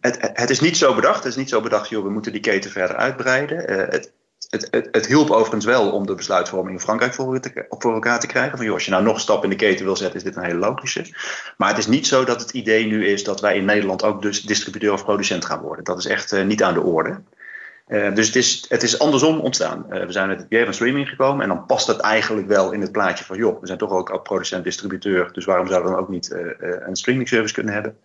Het, 0.00 0.18
het, 0.32 0.50
is 0.50 0.60
niet 0.60 0.76
zo 0.76 0.94
bedacht. 0.94 1.16
Het 1.16 1.32
is 1.32 1.36
niet 1.36 1.48
zo 1.48 1.60
bedacht, 1.60 1.88
joh, 1.88 2.04
we 2.04 2.10
moeten 2.10 2.32
die 2.32 2.40
keten 2.40 2.70
verder 2.70 2.96
uitbreiden. 2.96 3.56
het, 3.90 4.12
het, 4.50 4.68
het, 4.70 4.88
het, 4.92 5.06
hielp 5.06 5.30
overigens 5.30 5.64
wel 5.64 5.90
om 5.90 6.06
de 6.06 6.14
besluitvorming 6.14 6.76
in 6.76 6.82
Frankrijk 6.82 7.14
voor, 7.14 7.40
te, 7.40 7.66
voor, 7.68 7.92
elkaar 7.92 8.20
te 8.20 8.26
krijgen. 8.26 8.56
Van 8.56 8.66
joh, 8.66 8.74
als 8.74 8.84
je 8.84 8.90
nou 8.90 9.02
nog 9.02 9.14
een 9.14 9.20
stap 9.20 9.44
in 9.44 9.50
de 9.50 9.56
keten 9.56 9.84
wil 9.84 9.96
zetten, 9.96 10.16
is 10.16 10.24
dit 10.24 10.36
een 10.36 10.44
hele 10.44 10.58
logische. 10.58 11.06
Maar 11.56 11.68
het 11.68 11.78
is 11.78 11.86
niet 11.86 12.06
zo 12.06 12.24
dat 12.24 12.40
het 12.40 12.50
idee 12.50 12.86
nu 12.86 13.06
is 13.06 13.24
dat 13.24 13.40
wij 13.40 13.56
in 13.56 13.64
Nederland 13.64 14.02
ook 14.02 14.22
dus 14.22 14.42
distributeur 14.42 14.92
of 14.92 15.04
producent 15.04 15.44
gaan 15.44 15.60
worden. 15.60 15.84
Dat 15.84 15.98
is 15.98 16.06
echt 16.06 16.44
niet 16.44 16.62
aan 16.62 16.74
de 16.74 16.82
orde. 16.82 17.20
Uh, 17.88 18.14
dus 18.14 18.26
het 18.26 18.36
is, 18.36 18.64
het 18.68 18.82
is 18.82 18.98
andersom 18.98 19.40
ontstaan. 19.40 19.86
Uh, 19.90 20.04
we 20.04 20.12
zijn 20.12 20.28
met 20.28 20.36
het 20.36 20.46
idee 20.46 20.64
van 20.64 20.74
streaming 20.74 21.08
gekomen 21.08 21.42
en 21.42 21.48
dan 21.48 21.66
past 21.66 21.86
het 21.86 22.00
eigenlijk 22.00 22.48
wel 22.48 22.72
in 22.72 22.80
het 22.80 22.92
plaatje 22.92 23.24
van 23.24 23.36
joh, 23.36 23.60
we 23.60 23.66
zijn 23.66 23.78
toch 23.78 23.90
ook 23.90 24.22
producent-distributeur, 24.22 25.32
dus 25.32 25.44
waarom 25.44 25.66
zouden 25.66 25.90
we 25.90 25.96
dan 25.96 26.04
ook 26.04 26.10
niet 26.10 26.30
een 26.58 26.96
streaming 26.96 27.28
service 27.28 27.54
kunnen 27.54 27.74
hebben? 27.74 27.96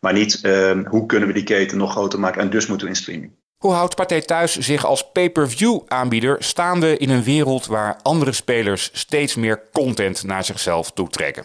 Maar 0.00 0.12
niet 0.12 0.40
ehm, 0.42 0.84
hoe 0.84 1.06
kunnen 1.06 1.28
we 1.28 1.34
die 1.34 1.42
keten 1.42 1.78
nog 1.78 1.90
groter 1.90 2.20
maken 2.20 2.40
en 2.40 2.50
dus 2.50 2.66
moeten 2.66 2.86
we 2.86 2.92
in 2.92 2.98
streaming. 3.00 3.32
Hoe 3.58 3.72
houdt 3.72 3.94
Pathé 3.94 4.20
Thuis 4.20 4.58
zich 4.58 4.84
als 4.84 5.10
pay-per-view 5.12 5.80
aanbieder 5.86 6.36
staande 6.42 6.96
in 6.96 7.10
een 7.10 7.22
wereld 7.22 7.66
waar 7.66 7.96
andere 8.02 8.32
spelers 8.32 8.90
steeds 8.92 9.34
meer 9.34 9.62
content 9.72 10.24
naar 10.24 10.44
zichzelf 10.44 10.90
toetrekken? 10.90 11.44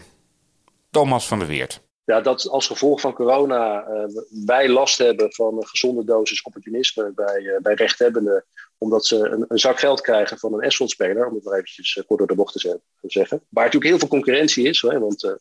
Thomas 0.91 1.27
van 1.27 1.39
der 1.39 1.47
Weert. 1.47 1.86
Ja, 2.07 2.21
dat 2.21 2.49
als 2.49 2.67
gevolg 2.67 3.01
van 3.01 3.13
corona 3.13 3.87
uh, 3.87 4.03
wij 4.45 4.69
last 4.69 4.97
hebben 4.97 5.33
van 5.33 5.57
een 5.57 5.67
gezonde 5.67 6.03
dosis 6.03 6.41
opportunisme 6.41 7.11
bij, 7.15 7.41
uh, 7.41 7.59
bij 7.59 7.73
rechthebbenden. 7.73 8.45
Omdat 8.77 9.05
ze 9.05 9.15
een, 9.15 9.45
een, 9.47 9.59
zak 9.59 9.79
geld 9.79 10.01
krijgen 10.01 10.37
van 10.37 10.53
een 10.53 10.61
Esselt-speler, 10.61 11.27
om 11.27 11.35
het 11.35 11.43
maar 11.43 11.53
eventjes 11.53 11.95
uh, 11.95 12.03
kort 12.05 12.19
door 12.19 12.27
de 12.27 12.35
bocht 12.35 12.53
te 12.53 12.79
zeggen. 13.01 13.43
Waar 13.49 13.63
natuurlijk 13.63 13.91
heel 13.91 13.99
veel 13.99 14.07
concurrentie 14.07 14.67
is, 14.67 14.81
hè, 14.81 14.99
want 14.99 15.37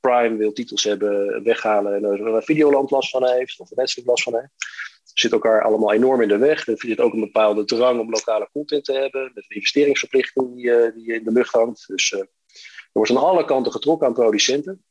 Prime 0.00 0.36
wil 0.36 0.52
titels 0.52 0.84
hebben, 0.84 1.42
weghalen 1.42 1.94
en 1.94 2.04
er 2.04 2.42
Videoland 2.42 2.90
last 2.90 3.10
van 3.10 3.28
heeft, 3.28 3.60
of 3.60 3.70
Netflix 3.70 4.08
last 4.08 4.22
van 4.22 4.34
heeft. 4.34 4.52
zit 5.14 5.32
elkaar 5.32 5.62
allemaal 5.62 5.92
enorm 5.92 6.22
in 6.22 6.28
de 6.28 6.38
weg. 6.38 6.66
Er 6.66 6.78
zit 6.78 7.00
ook 7.00 7.12
een 7.12 7.20
bepaalde 7.20 7.64
drang 7.64 8.00
om 8.00 8.10
lokale 8.10 8.48
content 8.52 8.84
te 8.84 8.92
hebben, 8.92 9.22
met 9.34 9.44
een 9.48 9.56
investeringsverplichting 9.56 10.54
die, 10.54 10.92
die 10.92 11.14
in 11.14 11.24
de 11.24 11.32
lucht 11.32 11.52
hangt. 11.52 11.86
Dus 11.86 12.12
er 12.12 12.28
wordt 12.92 13.10
aan 13.10 13.16
alle 13.16 13.44
kanten 13.44 13.72
getrokken 13.72 14.06
aan 14.06 14.14
producenten. 14.14 14.84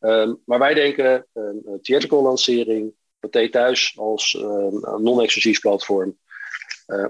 Um, 0.00 0.42
maar 0.44 0.58
wij 0.58 0.74
denken 0.74 1.26
een 1.32 1.62
uh, 1.66 1.74
theatrical 1.82 2.22
lancering, 2.22 2.92
Pathé 3.20 3.48
Thuis 3.48 3.94
als 3.96 4.34
um, 4.34 4.80
non-exclusief 5.02 5.60
platform. 5.60 6.18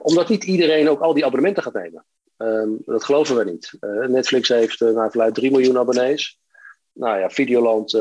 omdat 0.02 0.28
niet 0.28 0.44
iedereen 0.44 0.88
ook 0.88 1.00
al 1.00 1.14
die 1.14 1.24
abonnementen 1.24 1.62
gaat 1.62 1.74
nemen. 1.74 2.04
Dat 2.84 3.04
geloven 3.04 3.36
we 3.36 3.44
niet. 3.44 3.72
Netflix 4.08 4.48
heeft 4.48 4.80
uh, 4.80 4.94
naar 4.94 5.10
verluid 5.10 5.34
3 5.34 5.50
miljoen 5.50 5.78
abonnees. 5.78 6.40
Nou 6.92 7.18
ja, 7.18 7.30
Videoland 7.30 7.98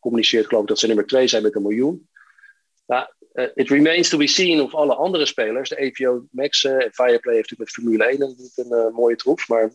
communiceert 0.00 0.46
geloof 0.46 0.62
ik 0.62 0.68
dat 0.68 0.78
ze 0.78 0.86
nummer 0.86 1.06
2 1.06 1.26
zijn 1.26 1.42
met 1.42 1.54
een 1.54 1.62
miljoen. 1.62 2.08
Nou, 2.86 3.06
it 3.54 3.68
remains 3.68 4.08
to 4.08 4.18
be 4.18 4.26
seen 4.26 4.60
of 4.60 4.74
alle 4.74 4.94
andere 4.94 5.26
spelers, 5.26 5.68
de 5.68 5.78
AVO 5.78 6.26
Max 6.30 6.64
en 6.64 6.92
Fireplay 6.92 7.34
heeft 7.34 7.50
natuurlijk 7.50 7.58
met 7.58 7.70
Formule 7.70 8.04
1 8.04 8.18
natuurlijk 8.18 8.56
een 8.56 8.92
mooie 8.92 9.16
troef, 9.16 9.48
maar 9.48 9.72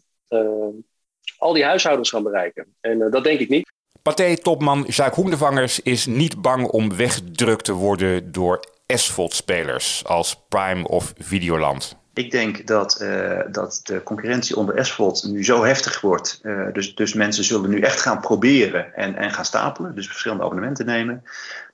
al 1.37 1.53
die 1.53 1.63
huishoudens 1.63 2.09
gaan 2.09 2.23
bereiken. 2.23 2.75
En 2.79 3.11
dat 3.11 3.23
denk 3.23 3.39
ik 3.39 3.49
niet. 3.49 3.70
Pathé-topman 4.03 4.83
Jacques 4.87 5.15
Hoendevangers 5.15 5.79
is 5.79 6.05
niet 6.05 6.41
bang 6.41 6.67
om 6.67 6.95
weggedrukt 6.95 7.65
te 7.65 7.73
worden 7.73 8.31
door 8.31 8.59
SVOD-spelers 8.87 10.03
als 10.05 10.43
Prime 10.49 10.87
of 10.87 11.13
Videoland. 11.17 11.95
Ik 12.13 12.31
denk 12.31 12.67
dat, 12.67 12.99
uh, 13.01 13.39
dat 13.51 13.79
de 13.83 14.03
concurrentie 14.03 14.55
onder 14.55 14.85
SVOD 14.85 15.23
nu 15.23 15.43
zo 15.43 15.63
heftig 15.63 16.01
wordt. 16.01 16.39
Uh, 16.43 16.73
dus, 16.73 16.95
dus 16.95 17.13
mensen 17.13 17.43
zullen 17.43 17.69
nu 17.69 17.79
echt 17.79 18.01
gaan 18.01 18.19
proberen 18.19 18.95
en, 18.95 19.15
en 19.15 19.31
gaan 19.31 19.45
stapelen. 19.45 19.95
Dus 19.95 20.07
verschillende 20.07 20.43
abonnementen 20.43 20.85
nemen. 20.85 21.23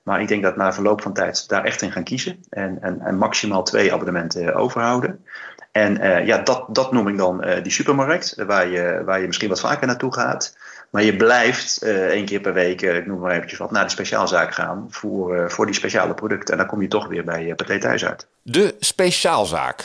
Maar 0.02 0.20
ik 0.20 0.28
denk 0.28 0.42
dat 0.42 0.56
na 0.56 0.72
verloop 0.72 1.02
van 1.02 1.12
tijd 1.12 1.48
daar 1.48 1.64
echt 1.64 1.82
in 1.82 1.92
gaan 1.92 2.04
kiezen. 2.04 2.44
En, 2.50 2.78
en, 2.80 3.00
en 3.00 3.18
maximaal 3.18 3.62
twee 3.62 3.92
abonnementen 3.92 4.54
overhouden. 4.54 5.24
En 5.72 6.00
uh, 6.00 6.26
ja, 6.26 6.38
dat, 6.38 6.64
dat 6.68 6.92
noem 6.92 7.08
ik 7.08 7.16
dan 7.16 7.44
die 7.62 7.72
supermarkt. 7.72 8.34
Waar 8.46 8.68
je, 8.68 9.02
waar 9.04 9.20
je 9.20 9.26
misschien 9.26 9.48
wat 9.48 9.60
vaker 9.60 9.86
naartoe 9.86 10.12
gaat. 10.12 10.56
Maar 10.90 11.02
je 11.02 11.16
blijft 11.16 11.82
één 11.82 12.24
keer 12.24 12.40
per 12.40 12.52
week, 12.52 12.82
ik 12.82 13.06
noem 13.06 13.18
maar 13.18 13.34
eventjes 13.34 13.58
wat, 13.58 13.70
naar 13.70 13.84
de 13.84 13.90
speciaalzaak 13.90 14.54
gaan. 14.54 14.86
Voor, 14.90 15.50
voor 15.50 15.66
die 15.66 15.74
speciale 15.74 16.14
producten. 16.14 16.52
En 16.52 16.58
dan 16.58 16.66
kom 16.66 16.82
je 16.82 16.88
toch 16.88 17.06
weer 17.06 17.24
bij 17.24 17.54
Pathé 17.54 17.78
Thuis 17.78 18.04
uit. 18.04 18.26
De 18.42 18.76
speciaalzaak. 18.80 19.84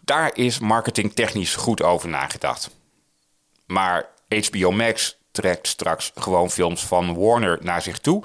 Daar 0.00 0.30
is 0.34 0.58
marketingtechnisch 0.58 1.54
goed 1.54 1.82
over 1.82 2.08
nagedacht. 2.08 2.70
Maar 3.66 4.06
HBO 4.50 4.70
Max 4.70 5.18
trekt 5.30 5.66
straks 5.66 6.12
gewoon 6.14 6.50
films 6.50 6.84
van 6.84 7.18
Warner 7.18 7.58
naar 7.62 7.82
zich 7.82 7.98
toe. 7.98 8.22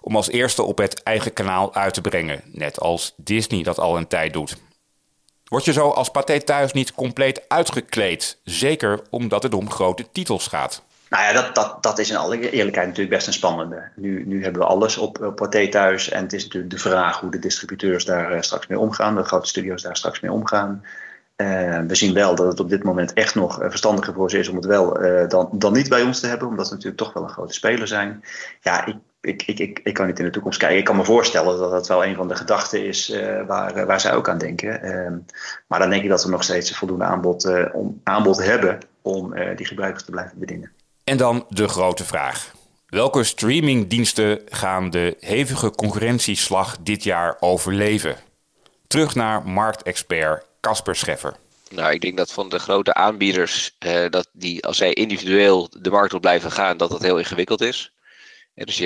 Om 0.00 0.16
als 0.16 0.28
eerste 0.28 0.62
op 0.62 0.78
het 0.78 1.02
eigen 1.02 1.32
kanaal 1.32 1.74
uit 1.74 1.94
te 1.94 2.00
brengen. 2.00 2.42
Net 2.44 2.80
als 2.80 3.14
Disney 3.16 3.62
dat 3.62 3.78
al 3.78 3.96
een 3.96 4.06
tijd 4.06 4.32
doet. 4.32 4.56
Word 5.44 5.64
je 5.64 5.72
zo 5.72 5.88
als 5.88 6.10
Pathé 6.10 6.40
thuis 6.40 6.72
niet 6.72 6.94
compleet 6.94 7.48
uitgekleed? 7.48 8.38
Zeker 8.44 9.00
omdat 9.10 9.42
het 9.42 9.54
om 9.54 9.70
grote 9.70 10.06
titels 10.12 10.46
gaat. 10.46 10.82
Nou 11.14 11.26
ja, 11.26 11.50
dat, 11.52 11.82
dat, 11.82 11.98
is 11.98 12.10
in 12.10 12.16
alle 12.16 12.50
eerlijkheid 12.50 12.86
natuurlijk 12.86 13.14
best 13.14 13.26
een 13.26 13.32
spannende. 13.32 13.88
Nu, 13.96 14.26
nu 14.26 14.42
hebben 14.42 14.62
we 14.62 14.68
alles 14.68 14.96
op, 14.96 15.22
op 15.40 15.50
thuis. 15.70 16.10
En 16.10 16.22
het 16.22 16.32
is 16.32 16.42
natuurlijk 16.42 16.72
de 16.72 16.78
vraag 16.78 17.20
hoe 17.20 17.30
de 17.30 17.38
distributeurs 17.38 18.04
daar 18.04 18.34
uh, 18.34 18.40
straks 18.40 18.66
mee 18.66 18.78
omgaan. 18.78 19.14
De 19.14 19.22
grote 19.22 19.48
studio's 19.48 19.82
daar 19.82 19.96
straks 19.96 20.20
mee 20.20 20.32
omgaan. 20.32 20.84
Uh, 21.36 21.80
we 21.86 21.94
zien 21.94 22.14
wel 22.14 22.34
dat 22.34 22.46
het 22.46 22.60
op 22.60 22.68
dit 22.68 22.82
moment 22.82 23.12
echt 23.12 23.34
nog 23.34 23.58
verstandiger 23.60 24.14
voor 24.14 24.30
ze 24.30 24.38
is 24.38 24.48
om 24.48 24.56
het 24.56 24.64
wel 24.64 24.98
dan, 25.28 25.48
dan 25.52 25.72
niet 25.72 25.88
bij 25.88 26.02
ons 26.02 26.20
te 26.20 26.26
hebben. 26.26 26.48
Omdat 26.48 26.68
we 26.68 26.74
natuurlijk 26.74 27.02
toch 27.02 27.12
wel 27.12 27.22
een 27.22 27.28
grote 27.28 27.54
speler 27.54 27.88
zijn. 27.88 28.24
Ja, 28.60 28.86
ik, 28.86 28.96
ik, 29.20 29.42
ik, 29.42 29.80
ik, 29.82 29.94
kan 29.94 30.06
niet 30.06 30.18
in 30.18 30.24
de 30.24 30.30
toekomst 30.30 30.58
kijken. 30.58 30.78
Ik 30.78 30.84
kan 30.84 30.96
me 30.96 31.04
voorstellen 31.04 31.58
dat 31.58 31.70
dat 31.70 31.88
wel 31.88 32.04
een 32.04 32.14
van 32.14 32.28
de 32.28 32.36
gedachten 32.36 32.86
is 32.86 33.16
waar, 33.46 33.86
waar 33.86 34.00
zij 34.00 34.14
ook 34.14 34.28
aan 34.28 34.38
denken. 34.38 34.82
Ehm, 34.82 35.18
maar 35.66 35.78
dan 35.78 35.90
denk 35.90 36.02
ik 36.02 36.08
dat 36.08 36.24
we 36.24 36.30
nog 36.30 36.42
steeds 36.42 36.76
voldoende 36.76 37.04
aanbod, 37.04 37.72
om, 37.72 38.00
aanbod 38.04 38.44
hebben 38.44 38.78
om 39.02 39.34
die 39.56 39.66
gebruikers 39.66 40.04
te 40.04 40.10
blijven 40.10 40.38
bedienen. 40.38 40.70
En 41.04 41.16
dan 41.16 41.46
de 41.48 41.68
grote 41.68 42.04
vraag. 42.04 42.52
Welke 42.86 43.24
streamingdiensten 43.24 44.40
gaan 44.48 44.90
de 44.90 45.16
hevige 45.20 45.70
concurrentieslag 45.70 46.76
dit 46.80 47.02
jaar 47.02 47.36
overleven? 47.40 48.16
Terug 48.86 49.14
naar 49.14 49.48
marktexpert 49.48 50.46
Casper 50.60 50.96
Scheffer. 50.96 51.36
Nou, 51.70 51.92
ik 51.92 52.00
denk 52.00 52.16
dat 52.16 52.32
van 52.32 52.48
de 52.48 52.58
grote 52.58 52.94
aanbieders, 52.94 53.76
eh, 53.78 54.10
dat 54.10 54.28
die 54.32 54.64
als 54.66 54.76
zij 54.76 54.92
individueel 54.92 55.68
de 55.80 55.90
markt 55.90 56.14
op 56.14 56.20
blijven 56.20 56.50
gaan, 56.50 56.76
dat 56.76 56.90
dat 56.90 57.02
heel 57.02 57.18
ingewikkeld 57.18 57.60
is. 57.60 57.92
En 58.54 58.66
dus 58.66 58.76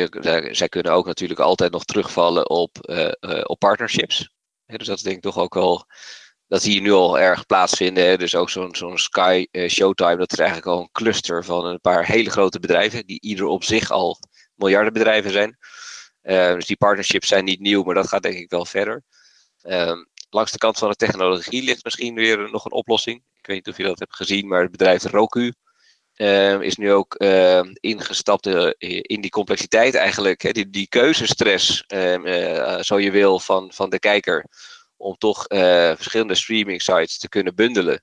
zij 0.59 0.69
kunnen 0.69 0.93
ook 0.93 1.07
natuurlijk 1.07 1.41
altijd 1.41 1.73
nog 1.73 1.85
terugvallen 1.85 2.51
op, 2.51 2.77
uh, 2.83 3.11
uh, 3.21 3.41
op 3.43 3.59
partnerships. 3.59 4.31
dus 4.67 4.87
dat 4.87 5.03
denk 5.03 5.17
ik 5.17 5.23
toch 5.23 5.39
ook 5.39 5.57
al 5.57 5.87
dat 6.49 6.63
hier 6.63 6.81
nu 6.81 6.93
al 6.93 7.19
erg 7.19 7.47
plaatsvinden. 7.47 8.05
Hè. 8.05 8.17
Dus 8.17 8.35
ook 8.35 8.51
zo'n 8.51 8.77
zo'n 8.77 8.99
Sky 8.99 9.47
uh, 9.51 9.69
Showtime, 9.69 10.17
dat 10.17 10.33
is 10.33 10.39
eigenlijk 10.39 10.69
al 10.69 10.81
een 10.81 10.93
cluster 10.93 11.45
van 11.45 11.67
een 11.67 11.81
paar 11.81 12.07
hele 12.07 12.31
grote 12.31 12.61
bedrijven, 12.61 13.07
die 13.07 13.21
ieder 13.21 13.45
op 13.45 13.65
zich 13.65 13.91
al 13.91 14.19
miljardenbedrijven 14.55 15.31
zijn. 15.31 15.59
Uh, 16.23 16.55
dus 16.55 16.67
die 16.67 16.77
partnerships 16.77 17.29
zijn 17.29 17.45
niet 17.45 17.61
nieuw, 17.61 17.83
maar 17.83 17.95
dat 17.95 18.09
gaat 18.09 18.23
denk 18.23 18.37
ik 18.37 18.51
wel 18.51 18.65
verder. 18.65 19.03
Uh, 19.63 19.93
langs 20.31 20.53
de 20.53 20.59
kant 20.59 20.79
van 20.79 20.89
de 20.89 20.97
technologie 20.97 21.63
ligt 21.63 21.85
misschien 21.85 22.15
weer 22.15 22.51
nog 22.51 22.65
een 22.65 22.73
oplossing. 22.73 23.23
Ik 23.39 23.47
weet 23.47 23.57
niet 23.57 23.69
of 23.69 23.77
je 23.77 23.89
dat 23.89 23.99
hebt 23.99 24.17
gezien, 24.17 24.49
maar 24.49 24.63
het 24.63 24.71
bedrijf 24.71 25.05
Roku 25.05 25.53
uh, 26.17 26.61
is 26.61 26.77
nu 26.77 26.93
ook 26.93 27.15
uh, 27.19 27.61
ingestapt 27.73 28.47
uh, 28.47 28.71
in 29.03 29.21
die 29.21 29.31
complexiteit 29.31 29.95
eigenlijk. 29.95 30.43
Hè, 30.43 30.51
die, 30.51 30.71
die 30.71 30.89
keuzestress, 30.89 31.85
ehm, 31.87 32.83
zo 32.83 32.99
je 32.99 33.11
wil, 33.11 33.39
van, 33.39 33.73
van 33.75 33.91
de 33.91 33.99
kijker 33.99 34.47
om 34.99 35.17
toch 35.19 35.45
uh, 35.49 35.59
verschillende 35.95 36.35
streaming 36.35 36.83
sites 36.83 37.19
te 37.19 37.29
kunnen 37.29 37.55
bundelen 37.55 38.03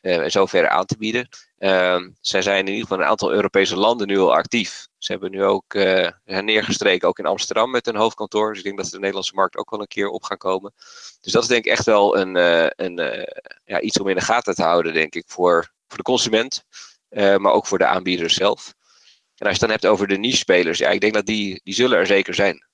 uh, 0.00 0.18
en 0.18 0.30
zo 0.30 0.46
verder 0.46 0.70
aan 0.70 0.86
te 0.86 0.96
bieden. 0.96 1.28
Uh, 1.58 2.00
zij 2.20 2.42
zijn 2.42 2.58
in 2.58 2.66
ieder 2.66 2.82
geval 2.82 2.98
een 2.98 3.10
aantal 3.10 3.32
Europese 3.32 3.76
landen 3.76 4.06
nu 4.06 4.18
al 4.18 4.34
actief. 4.34 4.86
Ze 4.98 5.12
hebben 5.12 5.30
nu 5.30 5.44
ook 5.44 5.74
uh, 5.74 6.08
neergestreken, 6.24 7.08
ook 7.08 7.18
in 7.18 7.26
Amsterdam 7.26 7.70
met 7.70 7.86
een 7.86 7.96
hoofdkantoor. 7.96 8.48
Dus 8.48 8.58
ik 8.58 8.64
denk 8.64 8.76
dat 8.76 8.86
ze 8.86 8.92
de 8.92 8.98
Nederlandse 8.98 9.34
markt 9.34 9.56
ook 9.56 9.70
wel 9.70 9.80
een 9.80 9.86
keer 9.86 10.08
op 10.08 10.22
gaan 10.22 10.36
komen. 10.36 10.72
Dus 11.20 11.32
dat 11.32 11.42
is 11.42 11.48
denk 11.48 11.64
ik 11.64 11.70
echt 11.70 11.84
wel 11.84 12.16
een, 12.18 12.34
een, 12.84 13.26
ja, 13.64 13.80
iets 13.80 14.00
om 14.00 14.08
in 14.08 14.16
de 14.16 14.20
gaten 14.20 14.54
te 14.54 14.62
houden, 14.62 14.92
denk 14.92 15.14
ik, 15.14 15.24
voor, 15.26 15.72
voor 15.88 15.96
de 15.96 16.02
consument, 16.02 16.64
maar 17.08 17.52
ook 17.52 17.66
voor 17.66 17.78
de 17.78 17.86
aanbieders 17.86 18.34
zelf. 18.34 18.74
En 19.36 19.46
als 19.46 19.56
je 19.56 19.60
het 19.60 19.60
dan 19.60 19.70
hebt 19.70 19.86
over 19.86 20.06
de 20.06 20.18
niche-spelers, 20.18 20.78
ja, 20.78 20.88
ik 20.88 21.00
denk 21.00 21.14
dat 21.14 21.26
die, 21.26 21.60
die 21.64 21.74
zullen 21.74 21.98
er 21.98 22.06
zeker 22.06 22.34
zijn 22.34 22.66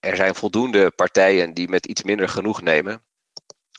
er 0.00 0.16
zijn 0.16 0.34
voldoende 0.34 0.90
partijen 0.90 1.54
die 1.54 1.68
met 1.68 1.86
iets 1.86 2.02
minder 2.02 2.28
genoeg 2.28 2.62
nemen. 2.62 3.04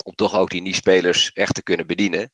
Om 0.03 0.15
toch 0.15 0.35
ook 0.35 0.49
die 0.49 0.61
niche-spelers 0.61 1.31
echt 1.31 1.53
te 1.53 1.63
kunnen 1.63 1.87
bedienen. 1.87 2.31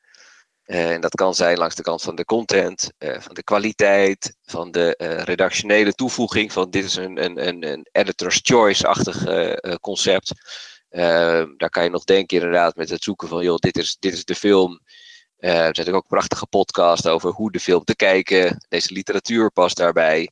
Uh, 0.66 0.92
en 0.92 1.02
dat 1.02 1.16
kan 1.16 1.36
zijn 1.36 1.58
langs 1.58 1.76
de 1.76 1.82
kant 1.82 2.02
van 2.02 2.16
de 2.16 2.26
content, 2.26 2.92
uh, 3.00 3.20
van 3.20 3.34
de 3.34 3.44
kwaliteit, 3.44 4.36
van 4.44 4.72
de 4.72 5.00
uh, 5.02 5.22
redactionele 5.22 5.94
toevoeging. 5.94 6.52
Van 6.52 6.70
dit 6.70 6.84
is 6.84 6.96
een, 6.96 7.24
een, 7.24 7.48
een, 7.48 7.64
een 7.64 7.88
editor's 7.92 8.40
choice-achtig 8.44 9.24
concept. 9.82 10.32
daar 11.58 11.70
kan 11.70 11.84
je 11.84 11.90
nog 11.90 12.04
denken 12.04 12.38
inderdaad 12.38 12.76
met 12.76 12.90
het 12.90 13.04
zoeken 13.04 13.28
van, 13.28 13.44
joh, 13.44 13.56
dit 13.56 13.78
is, 13.78 13.98
dit 14.00 14.14
is 14.14 14.26
de 14.26 14.36
film. 14.36 14.82
er 15.38 15.76
zijn 15.76 15.94
ook 15.94 16.08
prachtige 16.08 16.48
podcasts 16.48 17.08
over 17.08 17.32
hoe 17.32 17.52
de 17.52 17.60
film 17.60 17.84
te 17.84 17.96
kijken. 17.96 18.66
Deze 18.70 18.94
literatuur 18.94 19.52
past 19.52 19.78
daarbij 19.78 20.30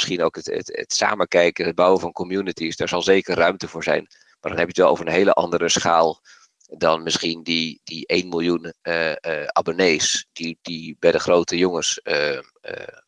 misschien 0.00 0.22
ook 0.22 0.36
het, 0.36 0.46
het, 0.46 0.76
het 0.76 0.92
samenkijken, 0.92 1.66
het 1.66 1.74
bouwen 1.74 2.00
van 2.00 2.12
communities, 2.12 2.76
daar 2.76 2.88
zal 2.88 3.02
zeker 3.02 3.34
ruimte 3.34 3.68
voor 3.68 3.82
zijn. 3.82 4.06
Maar 4.40 4.50
dan 4.50 4.60
heb 4.60 4.60
je 4.60 4.66
het 4.66 4.76
wel 4.76 4.88
over 4.88 5.06
een 5.06 5.12
hele 5.12 5.32
andere 5.32 5.68
schaal 5.68 6.20
dan 6.78 7.02
misschien 7.02 7.42
die, 7.42 7.80
die 7.84 8.06
1 8.06 8.28
miljoen 8.28 8.72
uh, 8.82 9.08
uh, 9.08 9.14
abonnees 9.46 10.26
die, 10.32 10.58
die 10.62 10.96
bij 10.98 11.12
de 11.12 11.18
grote 11.18 11.58
jongens 11.58 12.00
uh, 12.04 12.38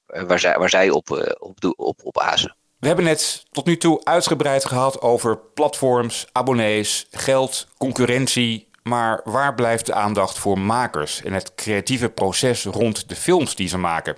waar, 0.05 0.39
zij, 0.39 0.59
waar 0.59 0.71
zij 0.71 0.91
op, 0.91 1.37
op, 1.39 1.75
op, 1.77 2.01
op 2.05 2.19
azen. 2.19 2.57
We 2.79 2.87
hebben 2.87 3.07
het 3.07 3.45
tot 3.51 3.67
nu 3.67 3.77
toe 3.77 4.05
uitgebreid 4.05 4.65
gehad 4.65 5.01
over 5.01 5.39
platforms, 5.39 6.27
abonnees, 6.33 7.07
geld, 7.11 7.69
concurrentie. 7.79 8.71
Maar 8.83 9.21
waar 9.25 9.55
blijft 9.55 9.87
de 9.87 9.95
aandacht 9.95 10.39
voor 10.39 10.59
makers 10.59 11.23
en 11.23 11.33
het 11.33 11.55
creatieve 11.55 12.09
proces 12.09 12.65
rond 12.65 13.09
de 13.09 13.17
films 13.17 13.55
die 13.55 13.69
ze 13.69 13.79
maken? 13.79 14.17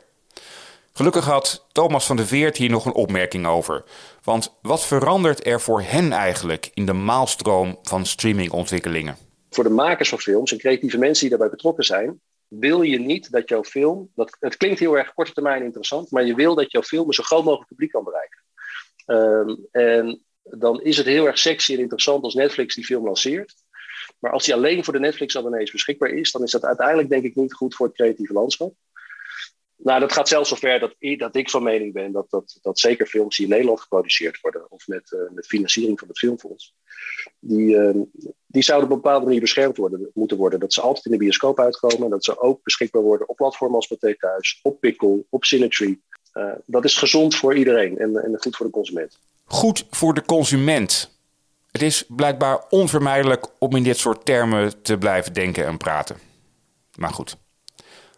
Gelukkig 0.96 1.24
had 1.24 1.66
Thomas 1.72 2.06
van 2.06 2.16
de 2.16 2.26
Veert 2.26 2.56
hier 2.56 2.70
nog 2.70 2.84
een 2.84 2.94
opmerking 2.94 3.46
over. 3.46 3.84
Want 4.22 4.58
wat 4.62 4.84
verandert 4.84 5.46
er 5.46 5.60
voor 5.60 5.82
hen 5.82 6.12
eigenlijk 6.12 6.70
in 6.74 6.86
de 6.86 6.92
maalstroom 6.92 7.78
van 7.82 8.06
streamingontwikkelingen? 8.06 9.16
Voor 9.50 9.64
de 9.64 9.70
makers 9.70 10.08
van 10.08 10.18
films 10.18 10.52
en 10.52 10.58
creatieve 10.58 10.98
mensen 10.98 11.20
die 11.20 11.28
daarbij 11.28 11.50
betrokken 11.50 11.84
zijn, 11.84 12.20
wil 12.48 12.82
je 12.82 12.98
niet 12.98 13.30
dat 13.30 13.48
jouw 13.48 13.64
film, 13.64 14.10
dat, 14.14 14.36
het 14.40 14.56
klinkt 14.56 14.78
heel 14.78 14.98
erg 14.98 15.14
korte 15.14 15.32
termijn 15.32 15.62
interessant, 15.62 16.10
maar 16.10 16.24
je 16.24 16.34
wil 16.34 16.54
dat 16.54 16.72
jouw 16.72 16.82
film 16.82 17.06
een 17.06 17.12
zo 17.12 17.22
groot 17.22 17.44
mogelijk 17.44 17.68
publiek 17.68 17.90
kan 17.90 18.04
bereiken. 18.04 18.42
Um, 19.06 19.66
en 19.70 20.24
dan 20.42 20.82
is 20.82 20.96
het 20.96 21.06
heel 21.06 21.26
erg 21.26 21.38
sexy 21.38 21.72
en 21.72 21.78
interessant 21.78 22.24
als 22.24 22.34
Netflix 22.34 22.74
die 22.74 22.84
film 22.84 23.04
lanceert. 23.04 23.54
Maar 24.18 24.32
als 24.32 24.44
die 24.44 24.54
alleen 24.54 24.84
voor 24.84 24.92
de 24.92 25.00
Netflix-abonnees 25.00 25.70
beschikbaar 25.70 26.10
is, 26.10 26.32
dan 26.32 26.42
is 26.42 26.50
dat 26.50 26.64
uiteindelijk 26.64 27.08
denk 27.08 27.24
ik 27.24 27.34
niet 27.34 27.54
goed 27.54 27.74
voor 27.74 27.86
het 27.86 27.96
creatieve 27.96 28.32
landschap 28.32 28.74
Nou, 29.76 30.00
dat 30.00 30.12
gaat 30.12 30.28
zelfs 30.28 30.48
zover 30.48 30.78
dat, 30.78 30.94
dat 31.18 31.36
ik 31.36 31.50
van 31.50 31.62
mening 31.62 31.92
ben 31.92 32.12
dat, 32.12 32.30
dat, 32.30 32.58
dat 32.62 32.78
zeker 32.78 33.06
films 33.06 33.36
die 33.36 33.46
in 33.46 33.52
Nederland 33.52 33.80
geproduceerd 33.80 34.40
worden, 34.40 34.70
of 34.70 34.86
met, 34.86 35.10
uh, 35.10 35.20
met 35.34 35.46
financiering 35.46 35.98
van 35.98 36.08
het 36.08 36.18
Filmfonds, 36.18 36.74
die, 37.40 37.74
uh, 37.74 38.02
die 38.46 38.62
zouden 38.62 38.88
op 38.88 38.96
een 38.96 39.02
bepaalde 39.02 39.24
manier 39.24 39.40
beschermd 39.40 39.76
worden, 39.76 40.10
moeten 40.14 40.36
worden. 40.36 40.60
Dat 40.60 40.72
ze 40.72 40.80
altijd 40.80 41.04
in 41.04 41.10
de 41.10 41.18
bioscoop 41.18 41.60
uitkomen, 41.60 42.10
dat 42.10 42.24
ze 42.24 42.40
ook 42.40 42.62
beschikbaar 42.62 43.02
worden 43.02 43.28
op 43.28 43.36
platformen 43.36 43.76
als 43.76 43.86
Pathé 43.86 44.16
Thuis, 44.16 44.60
op 44.62 44.80
Pickle, 44.80 45.24
op 45.30 45.44
Cinetree. 45.44 46.02
Uh, 46.34 46.52
dat 46.66 46.84
is 46.84 46.96
gezond 46.96 47.34
voor 47.34 47.56
iedereen 47.56 47.98
en, 47.98 48.16
en 48.16 48.36
goed 48.40 48.56
voor 48.56 48.66
de 48.66 48.72
consument. 48.72 49.18
Goed 49.44 49.86
voor 49.90 50.14
de 50.14 50.22
consument. 50.22 51.18
Het 51.70 51.82
is 51.82 52.04
blijkbaar 52.08 52.64
onvermijdelijk 52.68 53.46
om 53.58 53.76
in 53.76 53.82
dit 53.82 53.96
soort 53.96 54.24
termen 54.24 54.82
te 54.82 54.98
blijven 54.98 55.32
denken 55.32 55.66
en 55.66 55.76
praten. 55.76 56.16
Maar 56.96 57.10
goed. 57.10 57.36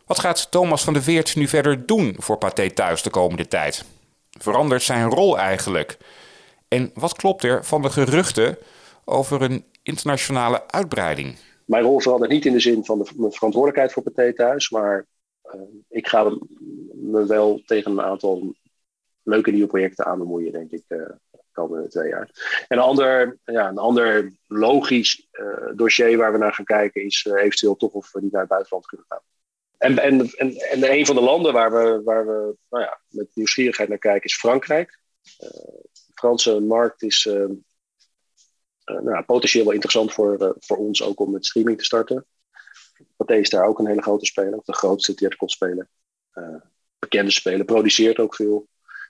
Wat 0.06 0.18
gaat 0.18 0.50
Thomas 0.50 0.84
van 0.84 0.92
de 0.92 1.02
Veert 1.02 1.36
nu 1.36 1.48
verder 1.48 1.86
doen 1.86 2.14
voor 2.18 2.38
Pathé 2.38 2.70
Thuis 2.70 3.02
de 3.02 3.10
komende 3.10 3.48
tijd? 3.48 3.84
Verandert 4.30 4.82
zijn 4.82 5.10
rol 5.10 5.38
eigenlijk? 5.38 5.96
En 6.68 6.90
wat 6.94 7.12
klopt 7.12 7.44
er 7.44 7.64
van 7.64 7.82
de 7.82 7.90
geruchten 7.90 8.58
over 9.04 9.42
een 9.42 9.64
internationale 9.82 10.70
uitbreiding? 10.70 11.36
Mijn 11.64 11.82
rol 11.82 12.00
verandert 12.00 12.30
niet 12.30 12.44
in 12.44 12.52
de 12.52 12.60
zin 12.60 12.84
van 12.84 12.98
de 12.98 13.04
verantwoordelijkheid 13.30 13.92
voor 13.92 14.02
Pathé 14.02 14.32
Thuis, 14.32 14.70
maar 14.70 15.06
uh, 15.54 15.60
ik 15.88 16.08
ga 16.08 16.38
me 16.92 17.26
wel 17.26 17.62
tegen 17.64 17.90
een 17.90 18.02
aantal 18.02 18.54
leuke 19.22 19.50
nieuwe 19.50 19.68
projecten 19.68 20.04
aan 20.04 20.18
bemoeien, 20.18 20.52
denk 20.52 20.70
ik, 20.70 20.84
uh, 20.88 20.98
de 21.30 21.40
komende 21.52 21.88
twee 21.88 22.08
jaar. 22.08 22.30
En 22.68 22.76
een 22.76 22.84
ander, 22.84 23.38
ja, 23.44 23.68
een 23.68 23.78
ander 23.78 24.32
logisch 24.46 25.26
uh, 25.32 25.76
dossier 25.76 26.16
waar 26.16 26.32
we 26.32 26.38
naar 26.38 26.54
gaan 26.54 26.64
kijken 26.64 27.04
is 27.04 27.24
eventueel 27.24 27.76
toch 27.76 27.92
of 27.92 28.12
we 28.12 28.20
niet 28.20 28.32
naar 28.32 28.40
het 28.40 28.50
buitenland 28.50 28.86
kunnen 28.86 29.06
gaan. 29.08 29.22
En, 29.78 29.98
en, 29.98 30.30
en, 30.30 30.56
en 30.56 30.92
een 30.92 31.06
van 31.06 31.14
de 31.14 31.20
landen 31.20 31.52
waar 31.52 31.72
we, 31.72 32.02
waar 32.04 32.26
we 32.26 32.56
nou 32.70 32.82
ja, 32.82 33.00
met 33.08 33.28
nieuwsgierigheid 33.34 33.88
naar 33.88 33.98
kijken 33.98 34.24
is 34.24 34.36
Frankrijk. 34.38 34.98
Uh, 35.22 35.48
de 35.92 36.12
Franse 36.14 36.60
markt 36.60 37.02
is 37.02 37.24
uh, 37.24 37.48
nou, 38.84 39.24
potentieel 39.24 39.64
wel 39.64 39.72
interessant 39.72 40.12
voor, 40.12 40.56
voor 40.58 40.76
ons 40.76 41.02
ook 41.02 41.20
om 41.20 41.30
met 41.30 41.46
streaming 41.46 41.78
te 41.78 41.84
starten. 41.84 42.26
Pathé 43.16 43.34
is 43.34 43.50
daar 43.50 43.66
ook 43.66 43.78
een 43.78 43.86
hele 43.86 44.02
grote 44.02 44.26
speler, 44.26 44.60
de 44.64 44.74
grootste 44.74 45.14
theaterkot-speler. 45.14 45.88
bekende 46.98 47.30
speler, 47.30 47.64
produceert 47.64 48.18
ook 48.18 48.34
veel, 48.34 48.68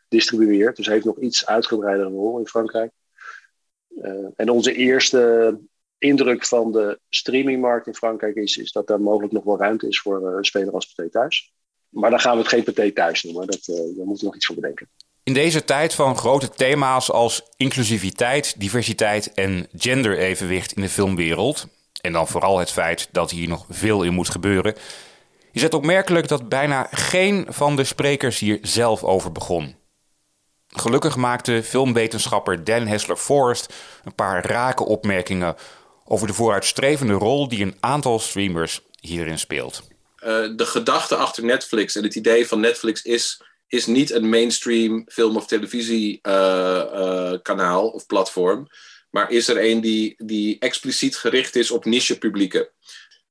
distribueert. 0.08 0.76
Dus 0.76 0.86
heeft 0.86 1.04
nog 1.04 1.18
iets 1.18 1.46
uitgebreidere 1.46 2.08
rol 2.08 2.38
in 2.38 2.46
Frankrijk. 2.46 2.92
en 4.36 4.50
onze 4.50 4.74
eerste 4.74 5.58
indruk 5.98 6.46
van 6.46 6.72
de 6.72 6.98
streamingmarkt 7.08 7.86
in 7.86 7.94
Frankrijk 7.94 8.36
is, 8.36 8.56
is 8.56 8.72
dat 8.72 8.86
daar 8.86 9.00
mogelijk 9.00 9.32
nog 9.32 9.44
wel 9.44 9.58
ruimte 9.58 9.88
is 9.88 10.00
voor 10.00 10.36
een 10.36 10.44
speler 10.44 10.72
als 10.72 10.86
PT 10.86 11.12
thuis. 11.12 11.52
Maar 11.88 12.10
dan 12.10 12.20
gaan 12.20 12.36
we 12.36 12.42
het 12.42 12.48
geen 12.48 12.90
PT 12.90 12.94
thuis 12.94 13.22
noemen. 13.22 13.46
Dat, 13.46 13.66
uh, 13.66 13.76
daar 13.76 14.06
moeten 14.06 14.18
we 14.18 14.24
nog 14.24 14.34
iets 14.34 14.46
voor 14.46 14.54
bedenken. 14.54 14.88
In 15.22 15.34
deze 15.34 15.64
tijd 15.64 15.94
van 15.94 16.16
grote 16.16 16.48
thema's 16.48 17.10
als 17.10 17.42
inclusiviteit, 17.56 18.60
diversiteit 18.60 19.32
en 19.34 19.68
genderevenwicht 19.76 20.72
in 20.72 20.82
de 20.82 20.88
filmwereld, 20.88 21.66
en 22.00 22.12
dan 22.12 22.28
vooral 22.28 22.58
het 22.58 22.70
feit 22.70 23.08
dat 23.12 23.30
hier 23.30 23.48
nog 23.48 23.66
veel 23.68 24.02
in 24.02 24.14
moet 24.14 24.30
gebeuren, 24.30 24.74
is 25.52 25.62
het 25.62 25.74
opmerkelijk 25.74 26.28
dat 26.28 26.48
bijna 26.48 26.88
geen 26.90 27.46
van 27.48 27.76
de 27.76 27.84
sprekers 27.84 28.38
hier 28.38 28.58
zelf 28.62 29.04
over 29.04 29.32
begon. 29.32 29.74
Gelukkig 30.68 31.16
maakte 31.16 31.62
filmwetenschapper 31.62 32.64
Dan 32.64 32.86
Hessler 32.86 33.16
Forrest 33.16 33.74
een 34.04 34.14
paar 34.14 34.46
rake 34.46 34.84
opmerkingen 34.84 35.56
over 36.08 36.26
de 36.26 36.32
vooruitstrevende 36.32 37.12
rol 37.12 37.48
die 37.48 37.62
een 37.62 37.76
aantal 37.80 38.18
streamers 38.18 38.80
hierin 39.00 39.38
speelt. 39.38 39.82
Uh, 40.24 40.48
de 40.56 40.66
gedachte 40.66 41.16
achter 41.16 41.44
Netflix 41.44 41.96
en 41.96 42.02
het 42.02 42.14
idee 42.14 42.46
van 42.46 42.60
Netflix 42.60 43.02
is, 43.02 43.42
is 43.66 43.86
niet 43.86 44.10
een 44.10 44.28
mainstream 44.28 45.04
film- 45.08 45.36
of 45.36 45.46
televisiekanaal 45.46 47.86
uh, 47.86 47.94
of 47.94 48.06
platform, 48.06 48.66
maar 49.10 49.30
is 49.30 49.48
er 49.48 49.64
een 49.64 49.80
die, 49.80 50.14
die 50.16 50.58
expliciet 50.58 51.16
gericht 51.16 51.56
is 51.56 51.70
op 51.70 51.84
niche-publieken. 51.84 52.68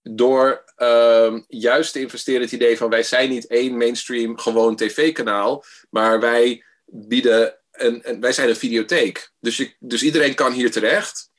Door 0.02 0.64
ehm, 0.76 1.42
juist 1.48 1.94
te 1.94 2.00
investeren 2.00 2.40
in 2.40 2.46
het 2.46 2.56
idee 2.56 2.78
van 2.78 2.90
wij 2.90 3.04
zijn 3.04 3.30
niet 3.30 3.48
één 3.48 3.78
mainstream 3.78 4.38
gewoon 4.38 4.76
tv-kanaal, 4.76 5.64
maar 5.90 6.20
wij 6.20 6.64
bieden 6.86 7.56
een, 7.72 8.10
een, 8.10 8.20
wij 8.20 8.32
zijn 8.32 8.50
een 8.50 8.56
videotheek. 8.56 9.32
Dus, 9.40 9.58
je, 9.58 9.76
dus 9.80 10.04
iedereen 10.04 10.36
kan 10.36 10.54
hier 10.54 10.72
terecht. 10.72 11.30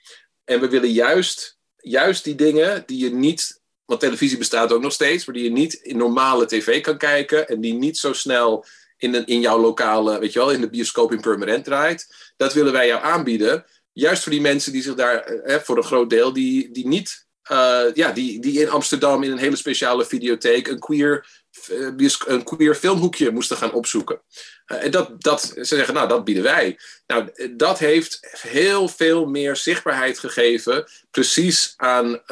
En 0.46 0.60
we 0.60 0.68
willen 0.68 0.92
juist, 0.92 1.58
juist 1.76 2.24
die 2.24 2.34
dingen 2.34 2.82
die 2.86 3.04
je 3.04 3.14
niet, 3.14 3.60
want 3.84 4.00
televisie 4.00 4.38
bestaat 4.38 4.72
ook 4.72 4.82
nog 4.82 4.92
steeds, 4.92 5.24
maar 5.24 5.34
die 5.34 5.44
je 5.44 5.50
niet 5.50 5.74
in 5.74 5.96
normale 5.96 6.46
tv 6.46 6.80
kan 6.80 6.98
kijken 6.98 7.48
en 7.48 7.60
die 7.60 7.74
niet 7.74 7.98
zo 7.98 8.12
snel 8.12 8.64
in, 8.96 9.26
in 9.26 9.40
jouw 9.40 9.58
lokale, 9.58 10.18
weet 10.18 10.32
je 10.32 10.38
wel, 10.38 10.50
in 10.50 10.60
de 10.60 10.70
bioscoop 10.70 11.12
in 11.12 11.20
permanent 11.20 11.64
draait. 11.64 12.32
Dat 12.36 12.52
willen 12.52 12.72
wij 12.72 12.86
jou 12.86 13.02
aanbieden. 13.02 13.64
Juist 13.92 14.22
voor 14.22 14.32
die 14.32 14.40
mensen 14.40 14.72
die 14.72 14.82
zich 14.82 14.94
daar, 14.94 15.22
eh, 15.22 15.58
voor 15.58 15.76
een 15.76 15.82
groot 15.82 16.10
deel, 16.10 16.32
die, 16.32 16.70
die 16.70 16.86
niet 16.86 17.25
uh, 17.52 17.94
ja, 17.94 18.12
die, 18.12 18.40
die 18.40 18.60
in 18.60 18.70
Amsterdam 18.70 19.22
in 19.22 19.30
een 19.30 19.38
hele 19.38 19.56
speciale 19.56 20.04
videotheek 20.04 20.68
een 20.68 20.78
queer, 20.78 21.26
uh, 21.70 22.08
een 22.26 22.44
queer 22.44 22.74
filmhoekje 22.74 23.30
moesten 23.30 23.56
gaan 23.56 23.72
opzoeken. 23.72 24.20
Uh, 24.66 24.84
en 24.84 24.90
dat, 24.90 25.22
dat, 25.22 25.42
ze 25.42 25.64
zeggen, 25.76 25.94
nou, 25.94 26.08
dat 26.08 26.24
bieden 26.24 26.42
wij. 26.42 26.78
Nou, 27.06 27.50
dat 27.56 27.78
heeft 27.78 28.36
heel 28.40 28.88
veel 28.88 29.26
meer 29.26 29.56
zichtbaarheid 29.56 30.18
gegeven, 30.18 30.88
precies 31.10 31.74
aan, 31.76 32.30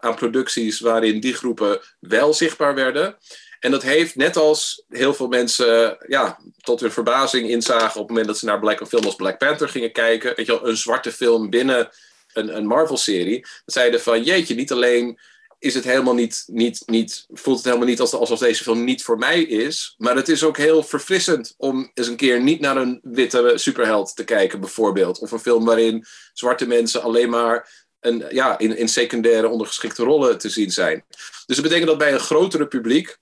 aan 0.00 0.14
producties 0.14 0.80
waarin 0.80 1.20
die 1.20 1.34
groepen 1.34 1.80
wel 2.00 2.34
zichtbaar 2.34 2.74
werden. 2.74 3.16
En 3.60 3.70
dat 3.70 3.82
heeft, 3.82 4.16
net 4.16 4.36
als 4.36 4.84
heel 4.88 5.14
veel 5.14 5.28
mensen 5.28 5.98
ja, 6.06 6.38
tot 6.60 6.80
hun 6.80 6.92
verbazing 6.92 7.48
inzagen 7.48 8.00
op 8.00 8.06
het 8.06 8.08
moment 8.08 8.26
dat 8.26 8.38
ze 8.38 8.44
naar 8.44 8.58
Black, 8.58 8.80
een 8.80 8.86
film 8.86 9.04
als 9.04 9.16
Black 9.16 9.38
Panther 9.38 9.68
gingen 9.68 9.92
kijken, 9.92 10.32
weet 10.36 10.46
je 10.46 10.52
wel, 10.52 10.68
een 10.68 10.76
zwarte 10.76 11.12
film 11.12 11.50
binnen 11.50 11.90
een, 12.32 12.66
Marvel-serie. 12.66 13.46
Zeiden 13.64 14.00
van, 14.00 14.22
jeetje, 14.22 14.54
niet 14.54 14.72
alleen 14.72 15.18
is 15.58 15.74
het 15.74 15.84
helemaal 15.84 16.14
niet, 16.14 16.44
niet, 16.46 16.82
niet, 16.86 17.26
voelt 17.28 17.56
het 17.56 17.66
helemaal 17.66 17.86
niet 17.86 18.00
alsof 18.00 18.30
als 18.30 18.40
deze 18.40 18.62
film 18.62 18.84
niet 18.84 19.02
voor 19.02 19.18
mij 19.18 19.42
is. 19.42 19.94
Maar 19.98 20.16
het 20.16 20.28
is 20.28 20.44
ook 20.44 20.56
heel 20.56 20.82
verfrissend 20.82 21.54
om 21.56 21.90
eens 21.94 22.06
een 22.06 22.16
keer 22.16 22.42
niet 22.42 22.60
naar 22.60 22.76
een 22.76 23.00
witte 23.02 23.52
superheld 23.54 24.16
te 24.16 24.24
kijken, 24.24 24.60
bijvoorbeeld. 24.60 25.18
Of 25.18 25.30
een 25.30 25.38
film 25.38 25.64
waarin 25.64 26.04
zwarte 26.32 26.66
mensen 26.66 27.02
alleen 27.02 27.30
maar 27.30 27.86
een, 28.00 28.24
ja, 28.30 28.58
in, 28.58 28.76
in 28.76 28.88
secundaire 28.88 29.48
ondergeschikte 29.48 30.02
rollen 30.02 30.38
te 30.38 30.48
zien 30.48 30.70
zijn. 30.70 31.04
Dus 31.46 31.56
dat 31.56 31.62
betekent 31.62 31.86
dat 31.86 31.98
bij 31.98 32.12
een 32.12 32.20
grotere 32.20 32.66
publiek, 32.66 33.18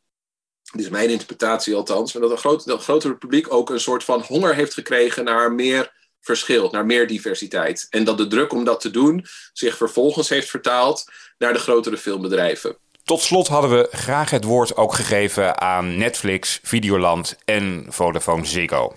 dit 0.73 0.85
is 0.85 0.89
mijn 0.89 1.11
interpretatie 1.11 1.75
althans, 1.75 2.13
maar 2.13 2.23
dat 2.23 2.31
een, 2.31 2.39
groot, 2.39 2.67
dat 2.67 2.77
een 2.77 2.85
grotere 2.85 3.17
publiek 3.17 3.53
ook 3.53 3.71
een 3.71 3.81
soort 3.81 4.05
van 4.05 4.21
honger 4.21 4.55
heeft 4.55 4.75
gekregen 4.75 5.25
naar 5.25 5.53
meer 5.53 5.95
verschilt, 6.21 6.73
naar 6.73 6.87
meer 6.87 7.07
diversiteit. 7.07 7.87
En 7.91 8.05
dat 8.05 8.19
de 8.19 8.27
druk 8.27 8.53
om 8.53 8.65
dat 8.65 8.81
te 8.81 8.91
doen 8.91 9.27
zich 9.53 9.77
vervolgens 9.77 10.29
heeft 10.29 10.51
vertaald 10.51 11.05
naar 11.39 11.53
de 11.53 11.59
grotere 11.59 11.97
filmbedrijven. 11.97 12.77
Tot 13.05 13.21
slot 13.21 13.49
hadden 13.49 13.71
we 13.71 13.89
graag 13.91 14.31
het 14.31 14.45
woord 14.45 14.77
ook 14.77 14.95
gegeven 14.95 15.61
aan 15.61 15.97
Netflix, 15.97 16.61
Videoland 16.63 17.37
en 17.45 17.87
Vodafone 17.89 18.45
Ziggo. 18.45 18.95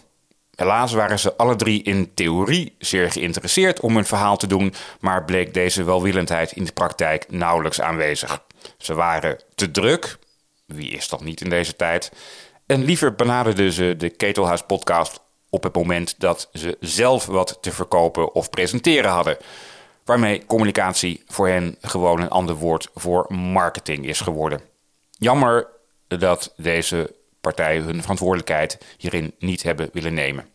Helaas 0.56 0.92
waren 0.94 1.20
ze 1.20 1.36
alle 1.36 1.56
drie 1.56 1.84
in 1.84 2.14
theorie 2.14 2.76
zeer 2.80 3.12
geïnteresseerd 3.12 3.80
om 3.80 3.96
hun 3.96 4.06
verhaal 4.06 4.38
te 4.38 4.48
doen, 4.48 4.74
maar 5.00 5.26
bleek 5.26 5.54
deze 5.54 5.84
welwillendheid 5.84 6.52
in 6.52 6.64
de 6.64 6.72
praktijk 6.72 7.26
nauwelijks 7.32 7.82
aanwezig. 7.82 8.44
Ze 8.78 8.94
waren 8.94 9.40
te 9.56 9.72
druk, 9.72 10.18
wie 10.66 10.92
is 10.92 11.08
dat 11.08 11.22
niet 11.22 11.42
in 11.42 11.50
deze 11.50 11.76
tijd, 11.76 12.12
en 12.66 12.84
liever 12.84 13.16
benaderden 13.16 13.72
ze 13.72 13.96
de 13.98 14.10
Ketelhuis 14.10 14.62
podcast 14.62 15.20
op 15.50 15.64
het 15.64 15.76
moment 15.76 16.16
dat 16.18 16.50
ze 16.54 16.78
zelf 16.80 17.26
wat 17.26 17.58
te 17.62 17.72
verkopen 17.72 18.34
of 18.34 18.50
presenteren 18.50 19.12
hadden. 19.12 19.38
Waarmee 20.06 20.46
communicatie 20.46 21.24
voor 21.28 21.48
hen 21.48 21.76
gewoon 21.82 22.22
een 22.22 22.30
ander 22.30 22.56
woord 22.56 22.90
voor 22.96 23.26
marketing 23.34 24.06
is 24.06 24.20
geworden. 24.20 24.62
Jammer 25.12 25.68
dat 26.08 26.54
deze 26.58 27.16
partijen 27.42 27.84
hun 27.84 28.02
verantwoordelijkheid 28.02 28.78
hierin 28.98 29.36
niet 29.40 29.64
hebben 29.64 29.90
willen 29.94 30.14
nemen. 30.14 30.50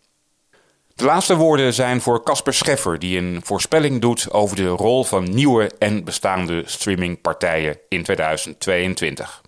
De 0.94 1.04
laatste 1.04 1.36
woorden 1.36 1.74
zijn 1.74 2.00
voor 2.00 2.22
Casper 2.22 2.54
Scheffer, 2.54 2.98
die 2.98 3.18
een 3.18 3.40
voorspelling 3.44 4.00
doet 4.00 4.30
over 4.30 4.56
de 4.56 4.66
rol 4.66 5.04
van 5.04 5.34
nieuwe 5.34 5.70
en 5.78 6.04
bestaande 6.04 6.62
streamingpartijen 6.66 7.78
in 7.88 8.02
2022. 8.02 9.42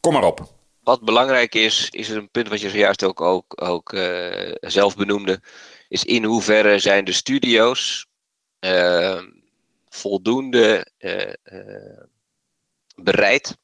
Kom 0.00 0.12
maar 0.12 0.24
op. 0.24 0.57
Wat 0.88 1.04
belangrijk 1.04 1.54
is, 1.54 1.90
is 1.90 2.08
een 2.08 2.30
punt 2.30 2.48
wat 2.48 2.60
je 2.60 2.70
zojuist 2.70 3.04
ook, 3.04 3.20
ook, 3.62 3.92
uh, 3.92 4.52
zelf 4.60 4.96
benoemde, 4.96 5.42
is 5.88 6.04
in 6.04 6.24
hoeverre 6.24 6.78
zijn 6.78 7.04
de 7.04 7.12
studio's 7.12 8.06
uh, 8.60 9.22
voldoende 9.88 10.86
uh, 10.98 11.32
bereid 12.94 13.56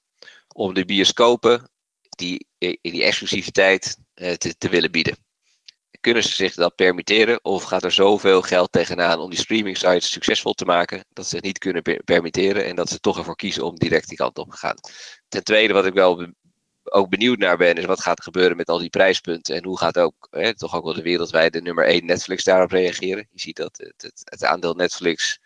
om 0.54 0.74
de 0.74 0.84
bioscopen 0.84 1.70
die, 2.08 2.46
die 2.58 3.02
exclusiviteit 3.02 3.98
te, 4.14 4.54
te 4.58 4.68
willen 4.68 4.90
bieden. 4.90 5.16
Kunnen 6.00 6.22
ze 6.22 6.32
zich 6.32 6.54
dat 6.54 6.74
permitteren 6.74 7.44
of 7.44 7.62
gaat 7.62 7.84
er 7.84 7.92
zoveel 7.92 8.42
geld 8.42 8.72
tegenaan 8.72 9.18
om 9.18 9.30
die 9.30 9.38
streaming 9.38 9.76
sites 9.76 10.10
succesvol 10.10 10.52
te 10.52 10.64
maken 10.64 11.04
dat 11.12 11.26
ze 11.26 11.36
het 11.36 11.44
niet 11.44 11.58
kunnen 11.58 11.82
permitteren 12.04 12.64
en 12.64 12.76
dat 12.76 12.88
ze 12.88 13.00
toch 13.00 13.18
ervoor 13.18 13.36
kiezen 13.36 13.64
om 13.64 13.76
direct 13.76 14.08
die 14.08 14.16
kant 14.16 14.38
op 14.38 14.50
te 14.50 14.56
gaan? 14.56 14.76
Ten 15.28 15.44
tweede, 15.44 15.72
wat 15.72 15.86
ik 15.86 15.94
wel 15.94 16.34
ook 16.84 17.08
benieuwd 17.08 17.38
naar 17.38 17.56
ben, 17.56 17.74
is 17.74 17.84
wat 17.84 18.00
gaat 18.00 18.18
er 18.18 18.24
gebeuren 18.24 18.56
met 18.56 18.68
al 18.68 18.78
die 18.78 18.90
prijspunten. 18.90 19.56
En 19.56 19.64
hoe 19.64 19.78
gaat 19.78 19.98
ook 19.98 20.28
hè, 20.30 20.54
toch 20.54 20.74
ook 20.74 20.84
wel 20.84 20.94
de 20.94 21.02
wereldwijde 21.02 21.60
nummer 21.60 21.86
1 21.86 22.06
Netflix 22.06 22.44
daarop 22.44 22.70
reageren. 22.70 23.26
Je 23.30 23.40
ziet 23.40 23.56
dat 23.56 23.92
het, 23.96 24.12
het, 24.24 24.44
aandeel 24.44 24.74
Netflix 24.74 25.38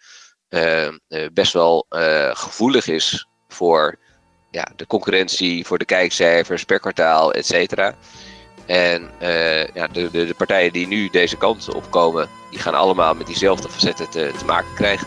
uh, 0.48 0.88
best 1.32 1.52
wel 1.52 1.86
uh, 1.90 2.30
gevoelig 2.34 2.86
is 2.88 3.28
voor 3.48 3.98
ja, 4.50 4.68
de 4.76 4.86
concurrentie, 4.86 5.66
voor 5.66 5.78
de 5.78 5.84
kijkcijfers 5.84 6.64
per 6.64 6.80
kwartaal, 6.80 7.32
et 7.32 7.46
cetera. 7.46 7.96
En 8.66 9.10
uh, 9.22 9.66
ja, 9.66 9.86
de, 9.86 10.10
de, 10.10 10.26
de, 10.26 10.34
partijen 10.34 10.72
die 10.72 10.86
nu 10.86 11.08
deze 11.08 11.36
kant 11.36 11.74
op 11.74 11.90
komen, 11.90 12.28
die 12.50 12.58
gaan 12.58 12.74
allemaal 12.74 13.14
met 13.14 13.26
diezelfde 13.26 13.68
facetten 13.68 14.10
te, 14.10 14.32
te 14.38 14.44
maken 14.44 14.74
krijgen. 14.74 15.06